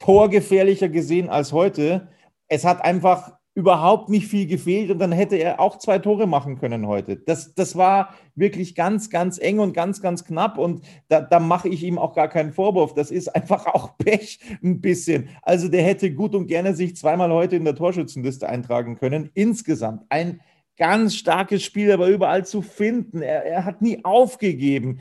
[0.00, 2.08] torgefährlicher gesehen als heute.
[2.48, 6.58] Es hat einfach überhaupt nicht viel gefehlt und dann hätte er auch zwei Tore machen
[6.58, 7.16] können heute.
[7.16, 11.68] Das, das war wirklich ganz, ganz eng und ganz, ganz knapp und da, da mache
[11.68, 12.94] ich ihm auch gar keinen Vorwurf.
[12.94, 15.28] Das ist einfach auch Pech ein bisschen.
[15.42, 19.30] Also der hätte gut und gerne sich zweimal heute in der Torschützenliste eintragen können.
[19.34, 20.40] Insgesamt ein
[20.80, 23.20] ganz starkes Spiel, aber überall zu finden.
[23.20, 25.00] Er, er, hat nie aufgegeben.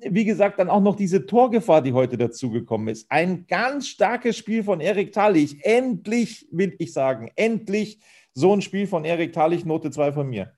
[0.00, 3.08] Wie gesagt, dann auch noch diese Torgefahr, die heute dazugekommen ist.
[3.08, 5.64] Ein ganz starkes Spiel von Erik Talich.
[5.64, 8.00] Endlich, will ich sagen, endlich
[8.34, 10.52] so ein Spiel von Erik Talich, Note 2 von mir.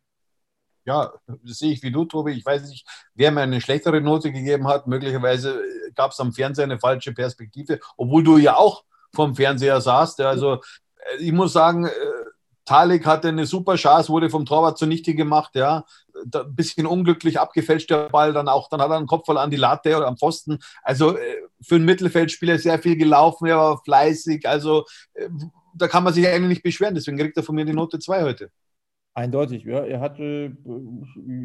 [0.86, 2.32] Ja, das sehe ich wie du, Tobi.
[2.32, 4.86] Ich weiß nicht, wer mir eine schlechtere Note gegeben hat.
[4.86, 5.60] Möglicherweise
[5.94, 10.22] gab es am Fernseher eine falsche Perspektive, obwohl du ja auch vom Fernseher saßt.
[10.22, 10.62] Also
[11.18, 11.90] ich muss sagen, äh,
[12.64, 15.84] Talik hatte eine super Chance, wurde vom Torwart zunichte gemacht, ja.
[16.14, 19.50] Ein bisschen unglücklich abgefälscht der Ball, dann auch, dann hat er einen Kopf voll an
[19.50, 20.58] die Latte oder am Pfosten.
[20.82, 24.48] Also äh, für einen Mittelfeldspieler sehr viel gelaufen, er war fleißig.
[24.48, 25.28] Also äh,
[25.74, 28.22] da kann man sich eigentlich nicht beschweren, deswegen kriegt er von mir die Note 2
[28.22, 28.50] heute.
[29.16, 29.84] Eindeutig, ja.
[29.84, 30.56] Er hatte,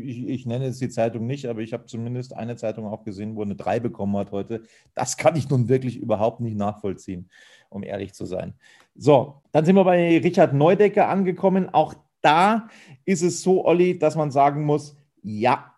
[0.01, 3.35] ich, ich nenne jetzt die Zeitung nicht, aber ich habe zumindest eine Zeitung auch gesehen,
[3.35, 4.63] wo er eine 3 bekommen hat heute.
[4.95, 7.29] Das kann ich nun wirklich überhaupt nicht nachvollziehen,
[7.69, 8.55] um ehrlich zu sein.
[9.01, 11.69] So, dann sind wir bei Richard Neudecker angekommen.
[11.69, 12.67] Auch da
[13.05, 15.73] ist es so, Olli, dass man sagen muss, ja,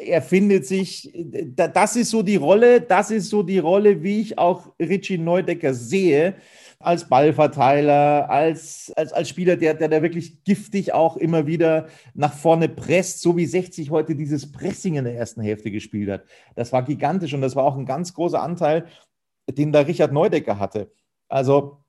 [0.00, 1.12] er findet sich,
[1.54, 5.74] das ist so die Rolle, das ist so die Rolle, wie ich auch Richie Neudecker
[5.74, 6.36] sehe
[6.78, 12.32] als Ballverteiler, als, als, als Spieler, der, der da wirklich giftig auch immer wieder nach
[12.32, 16.24] vorne presst, so wie 60 heute dieses Pressing in der ersten Hälfte gespielt hat.
[16.56, 18.86] Das war gigantisch und das war auch ein ganz großer Anteil,
[19.46, 20.90] den da Richard Neudecker hatte.
[21.28, 21.81] Also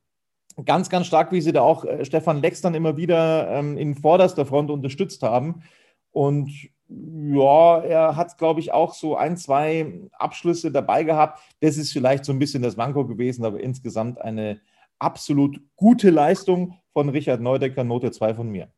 [0.65, 3.95] ganz, ganz stark, wie sie da auch äh, Stefan Lex dann immer wieder ähm, in
[3.95, 5.63] vorderster Front unterstützt haben.
[6.11, 6.51] Und
[6.87, 11.39] ja, er hat, glaube ich, auch so ein, zwei Abschlüsse dabei gehabt.
[11.61, 14.59] Das ist vielleicht so ein bisschen das Manko gewesen, aber insgesamt eine,
[15.03, 18.71] absolut gute Leistung von Richard Neudecker, Note 2 von mir.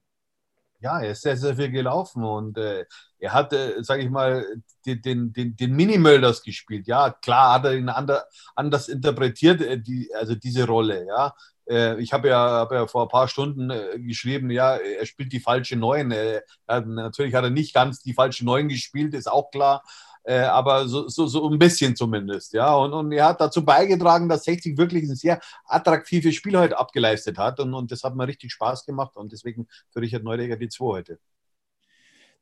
[0.81, 2.85] Ja, er ist sehr, sehr viel gelaufen und äh,
[3.19, 4.45] er hat, äh, sage ich mal,
[4.85, 6.87] den, den, den, den Minimölders gespielt.
[6.87, 11.07] Ja, klar hat er ihn ander, anders interpretiert, äh, die, also diese Rolle.
[11.07, 11.33] Ja,
[11.67, 15.39] ich habe ja, hab ja vor ein paar Stunden äh, geschrieben, ja, er spielt die
[15.39, 16.11] falsche Neun.
[16.11, 19.83] Äh, natürlich hat er nicht ganz die falsche Neun gespielt, ist auch klar
[20.25, 22.53] äh, aber so, so, so ein bisschen zumindest.
[22.53, 26.77] Ja, und, und er hat dazu beigetragen, dass 60 wirklich ein sehr attraktives Spiel heute
[26.77, 30.57] abgeleistet hat und, und das hat mir richtig Spaß gemacht und deswegen für Richard Neudecker
[30.57, 31.19] die 2 heute.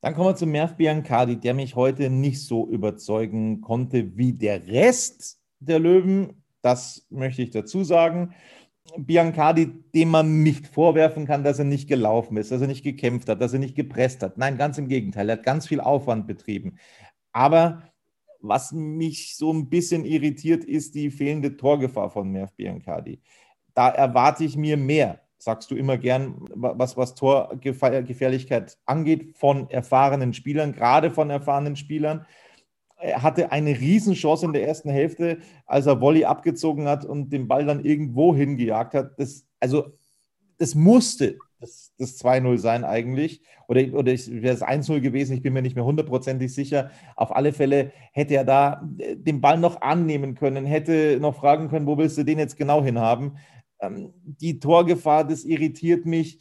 [0.01, 4.65] Dann kommen wir zu Merv Biancardi, der mich heute nicht so überzeugen konnte wie der
[4.67, 6.43] Rest der Löwen.
[6.61, 8.33] Das möchte ich dazu sagen.
[8.97, 13.29] Biancardi, dem man nicht vorwerfen kann, dass er nicht gelaufen ist, dass er nicht gekämpft
[13.29, 14.37] hat, dass er nicht gepresst hat.
[14.37, 15.29] Nein, ganz im Gegenteil.
[15.29, 16.77] Er hat ganz viel Aufwand betrieben.
[17.31, 17.83] Aber
[18.41, 23.21] was mich so ein bisschen irritiert, ist die fehlende Torgefahr von Merv Biancardi.
[23.73, 30.33] Da erwarte ich mir mehr, sagst du immer gern, was, was Torgefährlichkeit angeht, von erfahrenen
[30.33, 32.25] Spielern, gerade von erfahrenen Spielern.
[33.03, 37.49] Er hatte eine Riesenchance in der ersten Hälfte, als er Volley abgezogen hat und den
[37.49, 39.19] Ball dann irgendwo hingejagt hat.
[39.19, 39.91] Das, also,
[40.57, 43.41] das musste das, das 2-0 sein eigentlich.
[43.67, 46.91] Oder, oder wäre es 1-0 gewesen, ich bin mir nicht mehr hundertprozentig sicher.
[47.15, 51.69] Auf alle Fälle hätte er da äh, den Ball noch annehmen können, hätte noch fragen
[51.69, 53.37] können, wo willst du den jetzt genau hinhaben.
[53.79, 56.39] Ähm, die Torgefahr, das irritiert mich.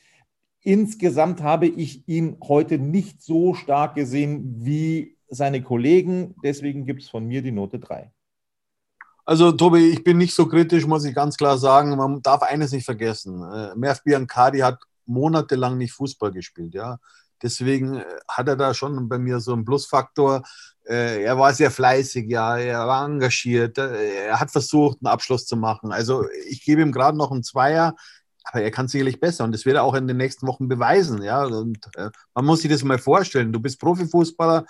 [0.61, 6.34] Insgesamt habe ich ihn heute nicht so stark gesehen wie seine Kollegen.
[6.44, 8.12] Deswegen gibt es von mir die Note 3.
[9.24, 11.96] Also, Tobi, ich bin nicht so kritisch, muss ich ganz klar sagen.
[11.96, 13.42] Man darf eines nicht vergessen.
[13.42, 16.98] Äh, Merv Biancardi hat monatelang nicht Fußball gespielt, ja.
[17.40, 20.42] Deswegen äh, hat er da schon bei mir so einen Plusfaktor.
[20.84, 25.56] Äh, er war sehr fleißig, ja, er war engagiert, er hat versucht, einen Abschluss zu
[25.56, 25.92] machen.
[25.92, 27.94] Also ich gebe ihm gerade noch einen Zweier,
[28.44, 31.22] aber er kann sicherlich besser und das wird er auch in den nächsten Wochen beweisen,
[31.22, 31.44] ja.
[31.44, 31.78] Und
[32.34, 33.52] man muss sich das mal vorstellen.
[33.52, 34.66] Du bist Profifußballer,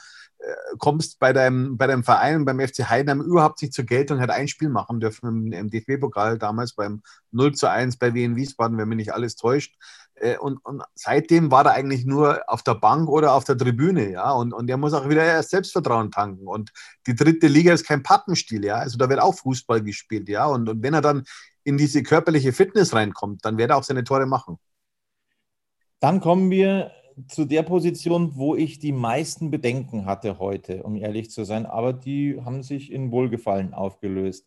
[0.79, 4.49] kommst bei deinem, bei deinem Verein, beim FC Heidenheim überhaupt nicht zur Geltung, hat ein
[4.49, 8.97] Spiel machen dürfen im, DFB-Pokal damals beim 0 zu 1 bei Wien Wiesbaden, wenn mich
[8.97, 9.77] nicht alles täuscht.
[10.15, 14.11] Äh, und, und, seitdem war er eigentlich nur auf der Bank oder auf der Tribüne,
[14.11, 14.33] ja.
[14.33, 16.47] Und, und er muss auch wieder erst Selbstvertrauen tanken.
[16.47, 16.73] Und
[17.07, 18.77] die dritte Liga ist kein Pappenstiel, ja.
[18.77, 20.47] Also da wird auch Fußball gespielt, ja.
[20.47, 21.25] Und, und wenn er dann
[21.65, 24.59] in diese körperliche Fitness reinkommt, dann wird er auch seine Tore machen.
[26.01, 26.91] Dann kommen wir
[27.29, 31.93] zu der Position, wo ich die meisten Bedenken hatte heute, um ehrlich zu sein, aber
[31.93, 34.47] die haben sich in Wohlgefallen aufgelöst.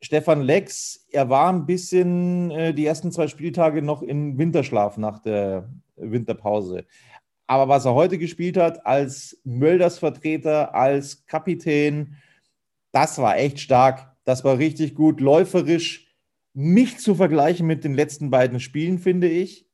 [0.00, 5.18] Stefan Lex, er war ein bisschen äh, die ersten zwei Spieltage noch in Winterschlaf nach
[5.18, 6.84] der Winterpause.
[7.48, 12.16] Aber was er heute gespielt hat, als Mölders Vertreter, als Kapitän,
[12.92, 14.16] das war echt stark.
[14.24, 16.14] Das war richtig gut, läuferisch.
[16.52, 19.67] Nicht zu vergleichen mit den letzten beiden Spielen, finde ich.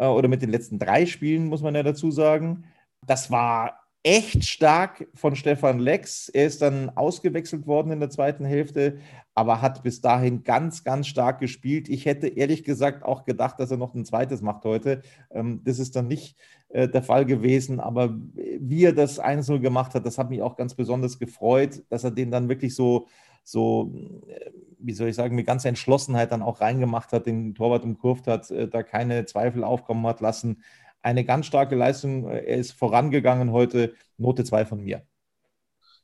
[0.00, 2.64] Äh, oder mit den letzten drei Spielen, muss man ja dazu sagen.
[3.06, 6.30] Das war echt stark von Stefan Lex.
[6.30, 8.98] Er ist dann ausgewechselt worden in der zweiten Hälfte,
[9.34, 11.90] aber hat bis dahin ganz, ganz stark gespielt.
[11.90, 15.02] Ich hätte ehrlich gesagt auch gedacht, dass er noch ein zweites macht heute.
[15.30, 16.36] Ähm, das ist dann nicht
[16.70, 20.56] äh, der Fall gewesen, aber wie er das 1-0 gemacht hat, das hat mich auch
[20.56, 23.06] ganz besonders gefreut, dass er den dann wirklich so,
[23.44, 23.92] so,
[24.28, 24.50] äh,
[24.82, 28.50] wie soll ich sagen, mit ganzer Entschlossenheit dann auch reingemacht hat, den Torwart umkurvt hat,
[28.50, 30.62] äh, da keine Zweifel aufkommen hat lassen
[31.02, 32.28] eine ganz starke Leistung.
[32.28, 33.94] Er ist vorangegangen heute.
[34.18, 35.02] Note 2 von mir.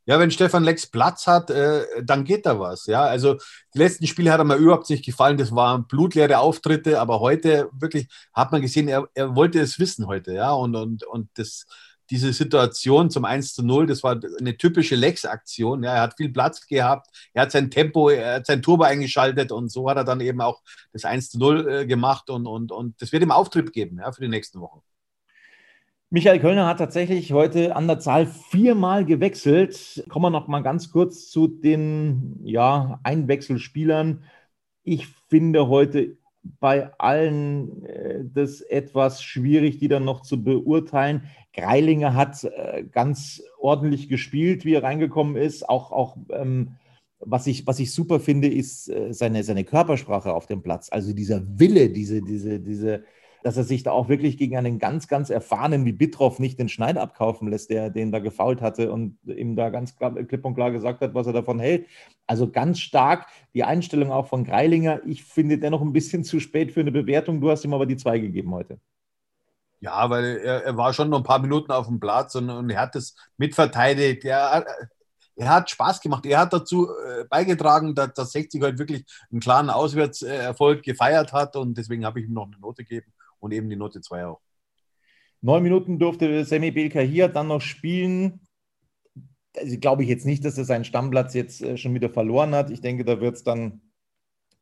[0.06, 2.86] Ja, wenn Stefan Lex Platz hat, äh, dann geht da was.
[2.86, 3.34] Ja, also
[3.74, 5.36] die letzten Spiele hat er mir überhaupt nicht gefallen.
[5.36, 10.06] Das waren blutleere Auftritte, aber heute wirklich hat man gesehen, er, er wollte es wissen
[10.06, 10.32] heute.
[10.32, 11.66] Ja, und, und, und das,
[12.10, 15.82] diese Situation zum 1 zu 0, das war eine typische Lex-Aktion.
[15.82, 19.52] Ja, er hat viel Platz gehabt, er hat sein Tempo, er hat sein Turbo eingeschaltet
[19.52, 22.72] und so hat er dann eben auch das 1 zu 0 äh, gemacht und, und,
[22.72, 24.80] und das wird ihm Auftrieb geben ja, für die nächsten Wochen.
[26.08, 30.04] Michael Kölner hat tatsächlich heute an der Zahl viermal gewechselt.
[30.08, 34.22] Kommen wir noch mal ganz kurz zu den ja, Einwechselspielern.
[34.84, 36.16] Ich finde heute
[36.60, 41.24] bei allen äh, das etwas schwierig, die dann noch zu beurteilen.
[41.56, 45.68] Greilinger hat äh, ganz ordentlich gespielt, wie er reingekommen ist.
[45.68, 46.76] Auch, auch ähm,
[47.18, 50.88] was, ich, was ich super finde, ist äh, seine, seine Körpersprache auf dem Platz.
[50.90, 53.04] Also dieser Wille, diese, diese, diese,
[53.42, 56.68] dass er sich da auch wirklich gegen einen ganz, ganz erfahrenen wie Bitroff nicht den
[56.68, 60.54] Schneid abkaufen lässt, der den da gefault hatte und ihm da ganz klar, klipp und
[60.54, 61.86] klar gesagt hat, was er davon hält.
[62.26, 65.00] Also ganz stark die Einstellung auch von Greilinger.
[65.06, 67.40] Ich finde dennoch ein bisschen zu spät für eine Bewertung.
[67.40, 68.78] Du hast ihm aber die zwei gegeben heute.
[69.80, 72.70] Ja, weil er, er war schon noch ein paar Minuten auf dem Platz und, und
[72.70, 74.24] er hat das mitverteidigt.
[74.24, 74.64] Er,
[75.36, 76.24] er hat Spaß gemacht.
[76.24, 81.56] Er hat dazu äh, beigetragen, dass, dass 60 heute wirklich einen klaren Auswärtserfolg gefeiert hat
[81.56, 84.40] und deswegen habe ich ihm noch eine Note gegeben und eben die Note 2 auch.
[85.42, 88.40] Neun Minuten durfte Semi Belka hier dann noch spielen.
[89.56, 92.70] Also glaube ich jetzt nicht, dass er seinen Stammplatz jetzt äh, schon wieder verloren hat.
[92.70, 93.82] Ich denke, da wird es dann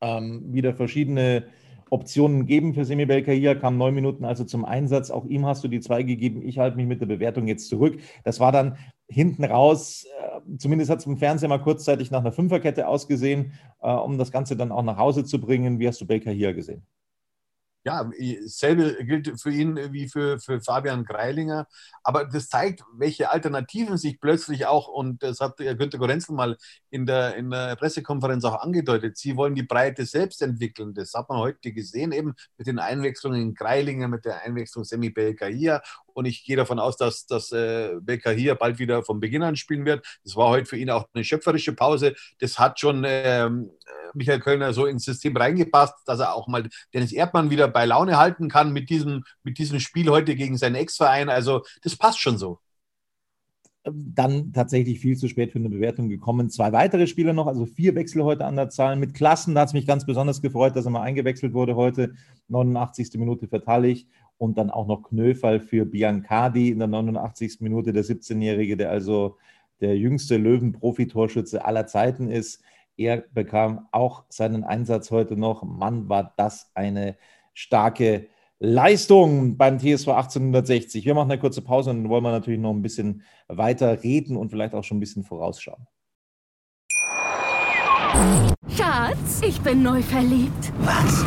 [0.00, 1.46] ähm, wieder verschiedene
[1.90, 3.55] Optionen geben für Semi Belkahir.
[3.57, 5.11] Kam neun Minuten also zum Einsatz.
[5.11, 6.42] Auch ihm hast du die zwei gegeben.
[6.42, 7.99] Ich halte mich mit der Bewertung jetzt zurück.
[8.25, 8.77] Das war dann
[9.09, 13.92] hinten raus, äh, zumindest hat es im Fernsehen mal kurzzeitig nach einer Fünferkette ausgesehen, äh,
[13.92, 15.79] um das Ganze dann auch nach Hause zu bringen.
[15.79, 16.87] Wie hast du Belkahir gesehen?
[17.85, 18.11] Ja,
[18.47, 21.66] selbe gilt für ihn wie für, für Fabian Greilinger.
[22.03, 26.57] Aber das zeigt, welche Alternativen sich plötzlich auch, und das hat Günter Gorenzel mal
[26.90, 30.94] in der, in der Pressekonferenz auch angedeutet, sie wollen die Breite selbst entwickeln.
[30.94, 35.11] Das hat man heute gesehen, eben mit den Einwechslungen in Greilinger, mit der Einwechslung Semi
[35.11, 35.83] Belkahia.
[36.14, 39.85] Und ich gehe davon aus, dass, dass äh, Belkahia bald wieder von Beginn an spielen
[39.85, 40.07] wird.
[40.25, 42.14] Das war heute für ihn auch eine schöpferische Pause.
[42.38, 43.70] Das hat schon ähm,
[44.14, 48.18] Michael Kölner so ins System reingepasst, dass er auch mal Dennis Erdmann wieder bei Laune
[48.18, 51.29] halten kann mit diesem, mit diesem Spiel heute gegen seinen Ex-Verein.
[51.29, 52.61] Also das passt schon so.
[53.85, 56.49] Dann tatsächlich viel zu spät für eine Bewertung gekommen.
[56.49, 59.55] Zwei weitere Spieler noch, also vier Wechsel heute an der Zahl mit Klassen.
[59.55, 62.14] Da hat es mich ganz besonders gefreut, dass er mal eingewechselt wurde heute.
[62.49, 63.11] 89.
[63.14, 64.07] Minute für Tallich
[64.38, 67.61] und dann auch noch Knöfall für Biancardi in der 89.
[67.61, 69.37] Minute, der 17-Jährige, der also
[69.81, 72.62] der jüngste Löwen-Profi-Torschütze aller Zeiten ist.
[72.96, 75.62] Er bekam auch seinen Einsatz heute noch.
[75.64, 77.16] Mann, war das eine
[77.52, 78.28] starke
[78.61, 81.04] Leistung beim TSV 1860.
[81.04, 84.37] Wir machen eine kurze Pause und dann wollen wir natürlich noch ein bisschen weiter reden
[84.37, 85.87] und vielleicht auch schon ein bisschen vorausschauen.
[88.68, 90.72] Schatz, ich bin neu verliebt.
[90.78, 91.24] Was?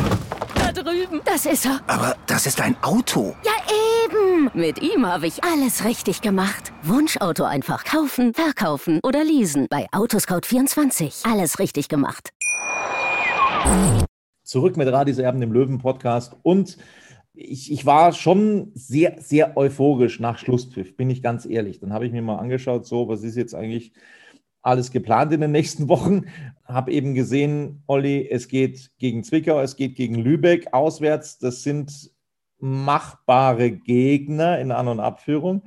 [0.54, 1.20] Da drüben.
[1.24, 1.80] Das ist er.
[1.86, 3.34] Aber das ist ein Auto.
[3.44, 3.52] Ja,
[4.38, 4.50] eben.
[4.54, 6.72] Mit ihm habe ich alles richtig gemacht.
[6.82, 9.66] Wunschauto einfach kaufen, verkaufen oder leasen.
[9.68, 11.30] Bei Autoscout24.
[11.30, 12.30] Alles richtig gemacht.
[14.42, 16.36] Zurück mit Radis Erben, dem Löwen-Podcast.
[16.42, 16.78] Und
[17.34, 21.80] ich, ich war schon sehr, sehr euphorisch nach Schlusspfiff, bin ich ganz ehrlich.
[21.80, 23.92] Dann habe ich mir mal angeschaut, so, was ist jetzt eigentlich
[24.62, 26.24] alles geplant in den nächsten Wochen.
[26.64, 31.38] Habe eben gesehen, Olli, es geht gegen Zwickau, es geht gegen Lübeck auswärts.
[31.38, 32.10] Das sind
[32.58, 35.62] machbare Gegner in An- und Abführung.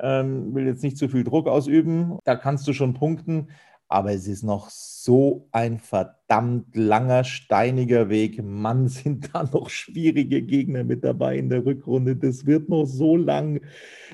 [0.00, 2.18] Ähm, will jetzt nicht zu viel Druck ausüben.
[2.24, 3.48] Da kannst du schon punkten.
[3.88, 8.42] Aber es ist noch so ein verdammt langer, steiniger Weg.
[8.42, 12.16] Mann, sind da noch schwierige Gegner mit dabei in der Rückrunde.
[12.16, 13.60] Das wird noch so lang.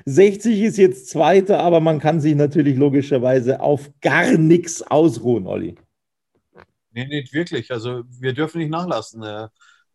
[0.05, 5.75] 60 ist jetzt Zweiter, aber man kann sich natürlich logischerweise auf gar nichts ausruhen, Olli.
[6.91, 7.71] Nee, nicht wirklich.
[7.71, 9.23] Also wir dürfen nicht nachlassen.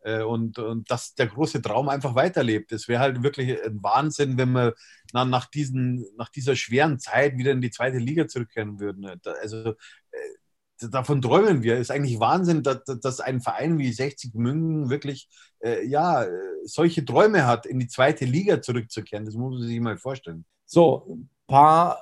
[0.06, 2.70] Äh, Äh, und, und dass der große Traum einfach weiterlebt.
[2.70, 4.74] Es wäre halt wirklich ein Wahnsinn, wenn wir
[5.12, 9.04] nach, diesen, nach dieser schweren Zeit wieder in die zweite Liga zurückkehren würden.
[9.42, 9.70] Also
[10.12, 11.74] äh, davon träumen wir.
[11.74, 15.28] Es ist eigentlich Wahnsinn, dass, dass ein Verein wie 60 München wirklich
[15.58, 16.24] äh, ja,
[16.64, 19.24] solche Träume hat, in die zweite Liga zurückzukehren.
[19.24, 20.44] Das muss man sich mal vorstellen.
[20.66, 21.98] So, ein paar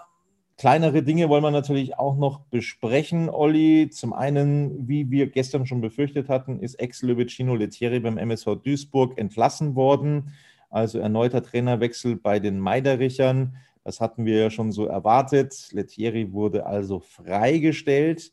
[0.56, 3.90] Kleinere Dinge wollen wir natürlich auch noch besprechen, Olli.
[3.90, 9.74] Zum einen, wie wir gestern schon befürchtet hatten, ist Ex-Lövicino Lettieri beim MSV Duisburg entlassen
[9.74, 10.32] worden.
[10.70, 13.56] Also erneuter Trainerwechsel bei den Meiderichern.
[13.82, 15.70] Das hatten wir ja schon so erwartet.
[15.72, 18.32] Lettieri wurde also freigestellt.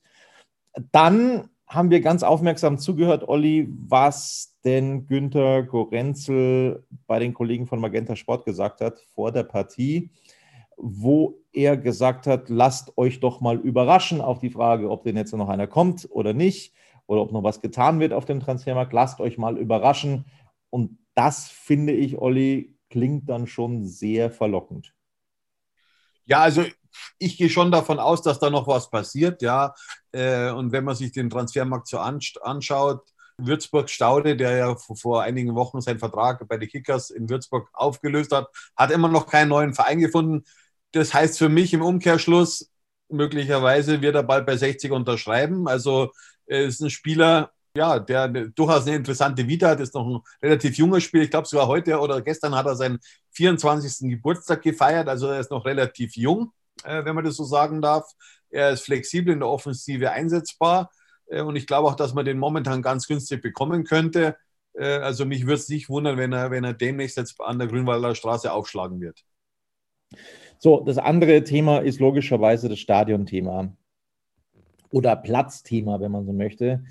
[0.91, 7.79] Dann haben wir ganz aufmerksam zugehört, Olli, was denn Günther Gorenzel bei den Kollegen von
[7.79, 10.11] Magenta Sport gesagt hat vor der Partie
[10.81, 15.33] wo er gesagt hat, lasst euch doch mal überraschen auf die Frage, ob denn jetzt
[15.33, 16.73] noch einer kommt oder nicht
[17.07, 18.93] oder ob noch was getan wird auf dem Transfermarkt.
[18.93, 20.25] Lasst euch mal überraschen.
[20.69, 24.93] Und das finde ich, Olli, klingt dann schon sehr verlockend.
[26.25, 26.63] Ja, also
[27.17, 29.73] ich gehe schon davon aus, dass da noch was passiert, ja.
[30.11, 33.01] Äh, und wenn man sich den Transfermarkt so anschaut,
[33.37, 38.31] Würzburg Staude, der ja vor einigen Wochen seinen Vertrag bei den Kickers in Würzburg aufgelöst
[38.31, 40.43] hat, hat immer noch keinen neuen Verein gefunden.
[40.91, 42.69] Das heißt für mich im Umkehrschluss,
[43.09, 45.67] möglicherweise wird er bald bei 60 unterschreiben.
[45.67, 46.11] Also
[46.45, 50.77] er ist ein Spieler, ja, der durchaus eine interessante Vita hat, ist noch ein relativ
[50.77, 51.23] junger Spieler.
[51.23, 52.99] Ich glaube sogar heute oder gestern hat er seinen
[53.31, 54.09] 24.
[54.09, 55.07] Geburtstag gefeiert.
[55.07, 56.51] Also er ist noch relativ jung,
[56.83, 58.05] äh, wenn man das so sagen darf.
[58.49, 60.91] Er ist flexibel in der Offensive einsetzbar.
[61.27, 64.37] Äh, und ich glaube auch, dass man den momentan ganz günstig bekommen könnte.
[64.73, 67.67] Äh, also mich würde es nicht wundern, wenn er, wenn er demnächst jetzt an der
[67.67, 69.23] Grünwalder Straße aufschlagen wird.
[70.63, 73.75] So, das andere Thema ist logischerweise das Stadionthema
[74.91, 76.83] oder Platzthema, wenn man so möchte.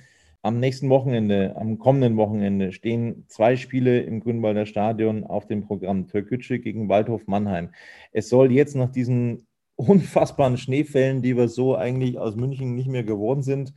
[0.42, 6.08] Am nächsten Wochenende, am kommenden Wochenende stehen zwei Spiele im Grünwalder Stadion auf dem Programm
[6.08, 7.70] Türkgücü gegen Waldhof Mannheim.
[8.10, 9.46] Es soll jetzt nach diesen
[9.76, 13.72] unfassbaren Schneefällen, die wir so eigentlich aus München nicht mehr geworden sind,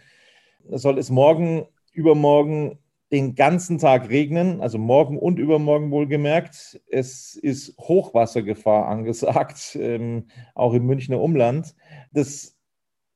[0.70, 2.80] soll es morgen, übermorgen
[3.14, 6.82] den ganzen Tag regnen, also morgen und übermorgen wohlgemerkt.
[6.90, 11.76] Es ist Hochwassergefahr angesagt, ähm, auch im Münchner Umland.
[12.12, 12.58] Das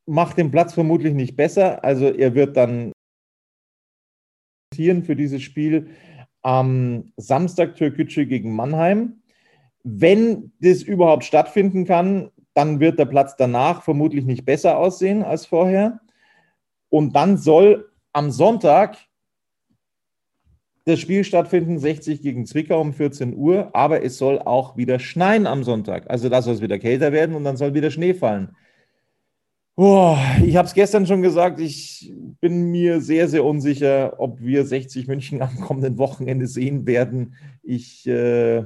[0.06, 1.84] macht den Platz vermutlich nicht besser.
[1.84, 2.91] Also er wird dann
[4.76, 5.89] für dieses Spiel
[6.43, 9.24] am Samstag Türkgücü gegen Mannheim.
[9.84, 15.48] Wenn das überhaupt stattfinden kann, dann wird der Platz danach vermutlich nicht besser aussehen als
[15.48, 16.02] vorher.
[16.89, 19.07] Und dann soll am Sonntag
[20.88, 25.45] das Spiel stattfinden, 60 gegen Zwickau um 14 Uhr, aber es soll auch wieder schneien
[25.45, 26.09] am Sonntag.
[26.09, 28.55] Also da soll es wieder kälter werden und dann soll wieder Schnee fallen.
[29.75, 34.65] Boah, ich habe es gestern schon gesagt, ich bin mir sehr, sehr unsicher, ob wir
[34.65, 37.35] 60 München am kommenden Wochenende sehen werden.
[37.63, 38.63] Ich, äh,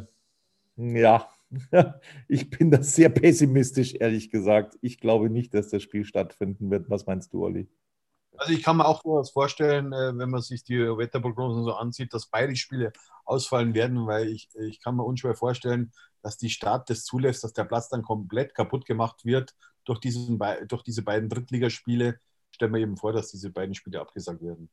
[0.77, 1.27] ja,
[2.27, 4.77] ich bin da sehr pessimistisch, ehrlich gesagt.
[4.81, 6.87] Ich glaube nicht, dass das Spiel stattfinden wird.
[6.91, 7.67] Was meinst du, Olli?
[8.37, 12.13] Also ich kann mir auch durchaus vorstellen, äh, wenn man sich die Wetterprognosen so ansieht,
[12.13, 12.91] dass beide Spiele
[13.25, 17.53] ausfallen werden, weil ich, ich kann mir unschwer vorstellen, dass die Stadt das zulässt, dass
[17.53, 19.55] der Platz dann komplett kaputt gemacht wird
[19.85, 22.19] durch, diesen, durch diese beiden Drittligaspiele.
[22.51, 24.69] Stellen wir eben vor, dass diese beiden Spiele abgesagt werden.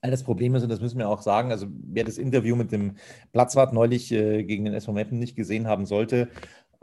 [0.00, 2.96] Das Problem ist, und das müssen wir auch sagen, also wer das Interview mit dem
[3.32, 6.28] Platzwart neulich äh, gegen den SV Meppen nicht gesehen haben sollte,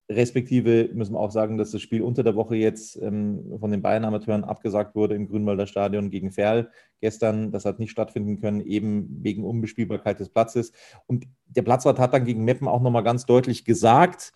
[0.09, 3.81] Respektive müssen wir auch sagen, dass das Spiel unter der Woche jetzt ähm, von den
[3.81, 7.51] Bayern-Amateuren abgesagt wurde im Grünwalder Stadion gegen Ferl gestern.
[7.51, 10.73] Das hat nicht stattfinden können, eben wegen Unbespielbarkeit des Platzes.
[11.07, 14.33] Und der Platzwart hat dann gegen Meppen auch nochmal ganz deutlich gesagt,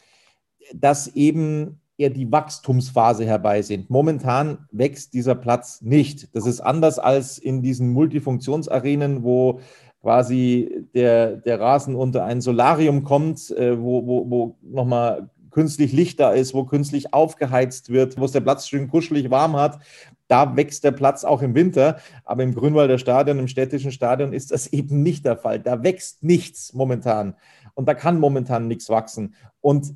[0.73, 3.89] dass eben er die Wachstumsphase herbeisehnt.
[3.89, 6.35] Momentan wächst dieser Platz nicht.
[6.35, 9.61] Das ist anders als in diesen Multifunktionsarenen, wo
[10.01, 16.19] quasi der, der Rasen unter ein Solarium kommt, äh, wo, wo, wo nochmal künstlich Licht
[16.19, 19.79] da ist, wo künstlich aufgeheizt wird, wo es der Platz schön kuschelig warm hat.
[20.27, 21.97] Da wächst der Platz auch im Winter.
[22.25, 25.61] Aber im Grünwalder Stadion, im städtischen Stadion ist das eben nicht der Fall.
[25.61, 27.35] Da wächst nichts momentan.
[27.73, 29.33] Und da kann momentan nichts wachsen.
[29.61, 29.95] Und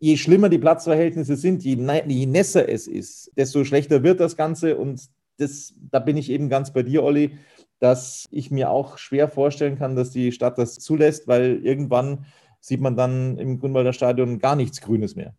[0.00, 1.76] je schlimmer die Platzverhältnisse sind, je,
[2.08, 4.76] je nässer es ist, desto schlechter wird das Ganze.
[4.76, 5.00] Und
[5.36, 7.38] das, da bin ich eben ganz bei dir, Olli,
[7.78, 12.26] dass ich mir auch schwer vorstellen kann, dass die Stadt das zulässt, weil irgendwann
[12.60, 15.34] sieht man dann im Grünwalder Stadion gar nichts Grünes mehr.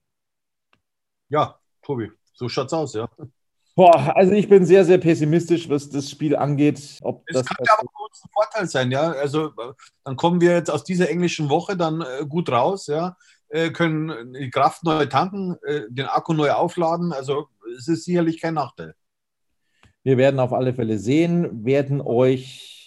[1.30, 3.10] Ja, Tobi, so schaut's aus, ja.
[3.76, 7.00] Boah, also ich bin sehr, sehr pessimistisch, was das Spiel angeht.
[7.02, 9.12] Ob es das kann ja aber kurz ein Vorteil sein, ja.
[9.12, 9.54] Also
[10.04, 13.16] dann kommen wir jetzt aus dieser englischen Woche dann äh, gut raus, ja,
[13.48, 17.14] äh, können die Kraft neu tanken, äh, den Akku neu aufladen.
[17.14, 17.48] Also
[17.78, 18.96] es ist sicherlich kein Nachteil.
[20.04, 22.79] Wir werden auf alle Fälle sehen, werden euch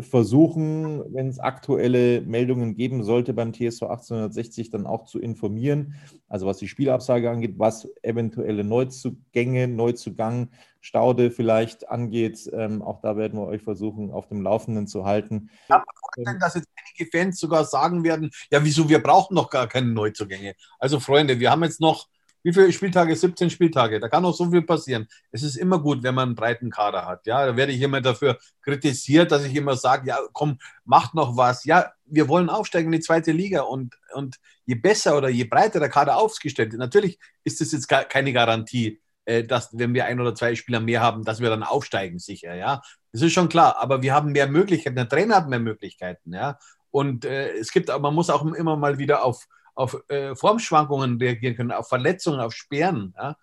[0.00, 5.94] versuchen, wenn es aktuelle Meldungen geben sollte beim TSV 1860, dann auch zu informieren.
[6.28, 10.50] Also was die Spielabsage angeht, was eventuelle Neuzugänge, Neuzugang,
[10.80, 12.48] Staude vielleicht angeht.
[12.52, 15.50] Ähm, auch da werden wir euch versuchen, auf dem Laufenden zu halten.
[15.68, 15.82] Ja,
[16.16, 19.88] denn, dass jetzt einige Fans sogar sagen werden, ja wieso, wir brauchen noch gar keine
[19.88, 20.54] Neuzugänge.
[20.78, 22.08] Also Freunde, wir haben jetzt noch
[22.42, 23.14] wie viele Spieltage?
[23.14, 24.00] 17 Spieltage.
[24.00, 25.06] Da kann noch so viel passieren.
[25.30, 27.26] Es ist immer gut, wenn man einen breiten Kader hat.
[27.26, 31.36] Ja, da werde ich immer dafür kritisiert, dass ich immer sage, ja, komm, macht noch
[31.36, 31.64] was.
[31.64, 34.36] Ja, wir wollen aufsteigen in die zweite Liga und, und
[34.66, 39.00] je besser oder je breiter der Kader aufgestellt ist, natürlich ist das jetzt keine Garantie,
[39.24, 42.54] äh, dass wenn wir ein oder zwei Spieler mehr haben, dass wir dann aufsteigen, sicher.
[42.54, 42.80] Ja,
[43.12, 43.76] das ist schon klar.
[43.78, 44.96] Aber wir haben mehr Möglichkeiten.
[44.96, 46.32] Der Trainer hat mehr Möglichkeiten.
[46.32, 46.58] Ja,
[46.90, 49.46] und äh, es gibt, man muss auch immer mal wieder auf
[49.78, 53.14] auf äh, Formschwankungen reagieren können, auf Verletzungen, auf Sperren.
[53.16, 53.36] Ja?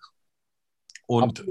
[1.06, 1.44] Und,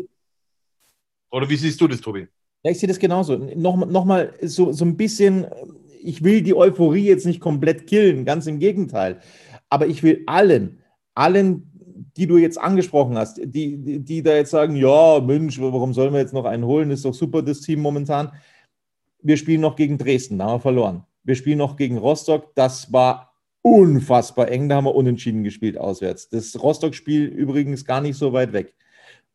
[1.31, 2.27] oder wie siehst du das, Tobi?
[2.61, 3.35] Ja, ich sehe das genauso.
[3.35, 5.47] Nochmal noch mal so, so ein bisschen,
[6.01, 9.21] ich will die Euphorie jetzt nicht komplett killen, ganz im Gegenteil.
[9.69, 10.83] Aber ich will allen,
[11.15, 11.71] allen,
[12.15, 16.13] die du jetzt angesprochen hast, die, die, die da jetzt sagen, ja, Mensch, warum sollen
[16.13, 16.91] wir jetzt noch einen holen?
[16.91, 18.31] Ist doch super, das Team momentan.
[19.23, 21.05] Wir spielen noch gegen Dresden, da haben wir verloren.
[21.23, 23.34] Wir spielen noch gegen Rostock, das war
[23.65, 24.69] unfassbar eng.
[24.69, 26.29] Da haben wir unentschieden gespielt auswärts.
[26.29, 28.75] Das Rostock-Spiel übrigens gar nicht so weit weg.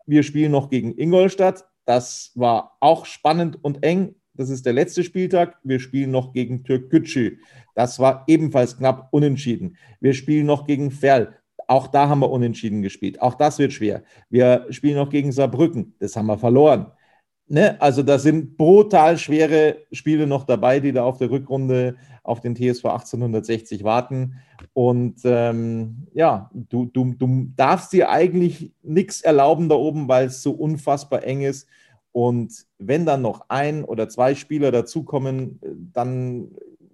[0.07, 1.64] Wir spielen noch gegen Ingolstadt.
[1.85, 4.14] Das war auch spannend und eng.
[4.35, 5.59] Das ist der letzte Spieltag.
[5.64, 7.39] Wir spielen noch gegen Türkgücü.
[7.74, 9.76] Das war ebenfalls knapp unentschieden.
[10.01, 11.35] Wir spielen noch gegen Ferl.
[11.66, 13.20] Auch da haben wir unentschieden gespielt.
[13.20, 14.05] Auch das wird schwer.
[14.28, 15.97] Wir spielen noch gegen Saarbrücken.
[15.99, 16.93] Das haben wir verloren.
[17.49, 17.81] Ne?
[17.81, 22.55] Also da sind brutal schwere Spiele noch dabei, die da auf der Rückrunde auf den
[22.55, 24.37] TSV 1860 warten.
[24.73, 30.43] Und ähm, ja, du, du, du darfst dir eigentlich nichts erlauben da oben, weil es
[30.43, 31.68] so unfassbar eng ist.
[32.12, 35.61] Und wenn dann noch ein oder zwei Spieler dazukommen,
[35.93, 36.51] dann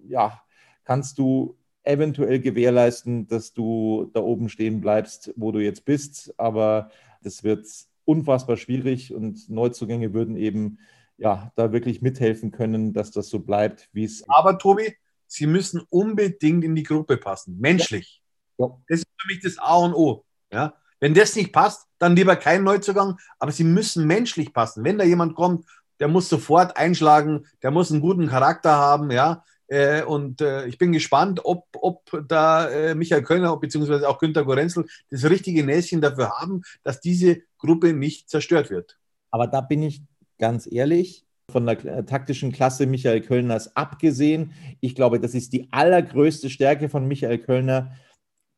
[0.07, 0.41] ja,
[0.83, 6.33] kannst du eventuell gewährleisten, dass du da oben stehen bleibst, wo du jetzt bist.
[6.37, 6.91] Aber
[7.23, 7.65] das wird
[8.05, 10.79] unfassbar schwierig und Neuzugänge würden eben
[11.17, 14.23] ja da wirklich mithelfen können, dass das so bleibt, wie es.
[14.29, 14.95] Aber Tobi,
[15.27, 18.21] sie müssen unbedingt in die Gruppe passen, menschlich.
[18.57, 18.69] Ja.
[18.87, 20.25] Das ist für mich das A und O.
[20.51, 20.73] Ja?
[20.99, 24.83] Wenn das nicht passt, dann lieber kein Neuzugang, aber sie müssen menschlich passen.
[24.83, 25.65] Wenn da jemand kommt,
[25.99, 29.43] der muss sofort einschlagen, der muss einen guten Charakter haben, ja.
[29.67, 34.05] Äh, und äh, ich bin gespannt, ob, ob da äh, Michael Kölner bzw.
[34.05, 38.97] auch Günter Gorenzel das richtige Näschen dafür haben, dass diese Gruppe nicht zerstört wird.
[39.29, 40.01] Aber da bin ich
[40.39, 45.71] ganz ehrlich, von der äh, taktischen Klasse Michael Kölners abgesehen, ich glaube, das ist die
[45.71, 47.93] allergrößte Stärke von Michael Kölner,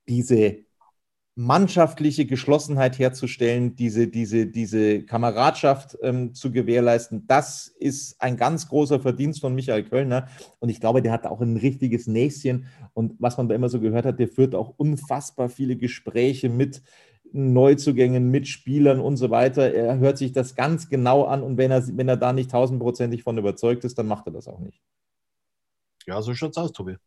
[0.07, 0.65] diese
[1.35, 8.99] mannschaftliche Geschlossenheit herzustellen, diese, diese, diese Kameradschaft ähm, zu gewährleisten, das ist ein ganz großer
[8.99, 10.27] Verdienst von Michael Kölner.
[10.57, 12.65] Und ich glaube, der hat auch ein richtiges Näschen.
[12.93, 16.81] Und was man da immer so gehört hat, der führt auch unfassbar viele Gespräche mit
[17.31, 19.73] Neuzugängen, mit Spielern und so weiter.
[19.73, 21.43] Er hört sich das ganz genau an.
[21.43, 24.47] Und wenn er, wenn er da nicht tausendprozentig von überzeugt ist, dann macht er das
[24.47, 24.81] auch nicht.
[26.07, 26.97] Ja, so schaut's aus, Tobi.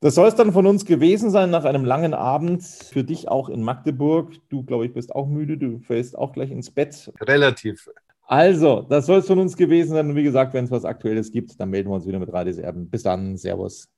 [0.00, 2.62] Das soll es dann von uns gewesen sein nach einem langen Abend.
[2.62, 4.32] Für dich auch in Magdeburg.
[4.48, 5.58] Du, glaube ich, bist auch müde.
[5.58, 7.12] Du fällst auch gleich ins Bett.
[7.20, 7.90] Relativ.
[8.22, 10.10] Also, das soll es von uns gewesen sein.
[10.10, 12.58] Und wie gesagt, wenn es was Aktuelles gibt, dann melden wir uns wieder mit Radios
[12.58, 12.88] Erben.
[12.88, 13.36] Bis dann.
[13.36, 13.88] Servus.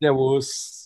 [0.00, 0.85] Servus.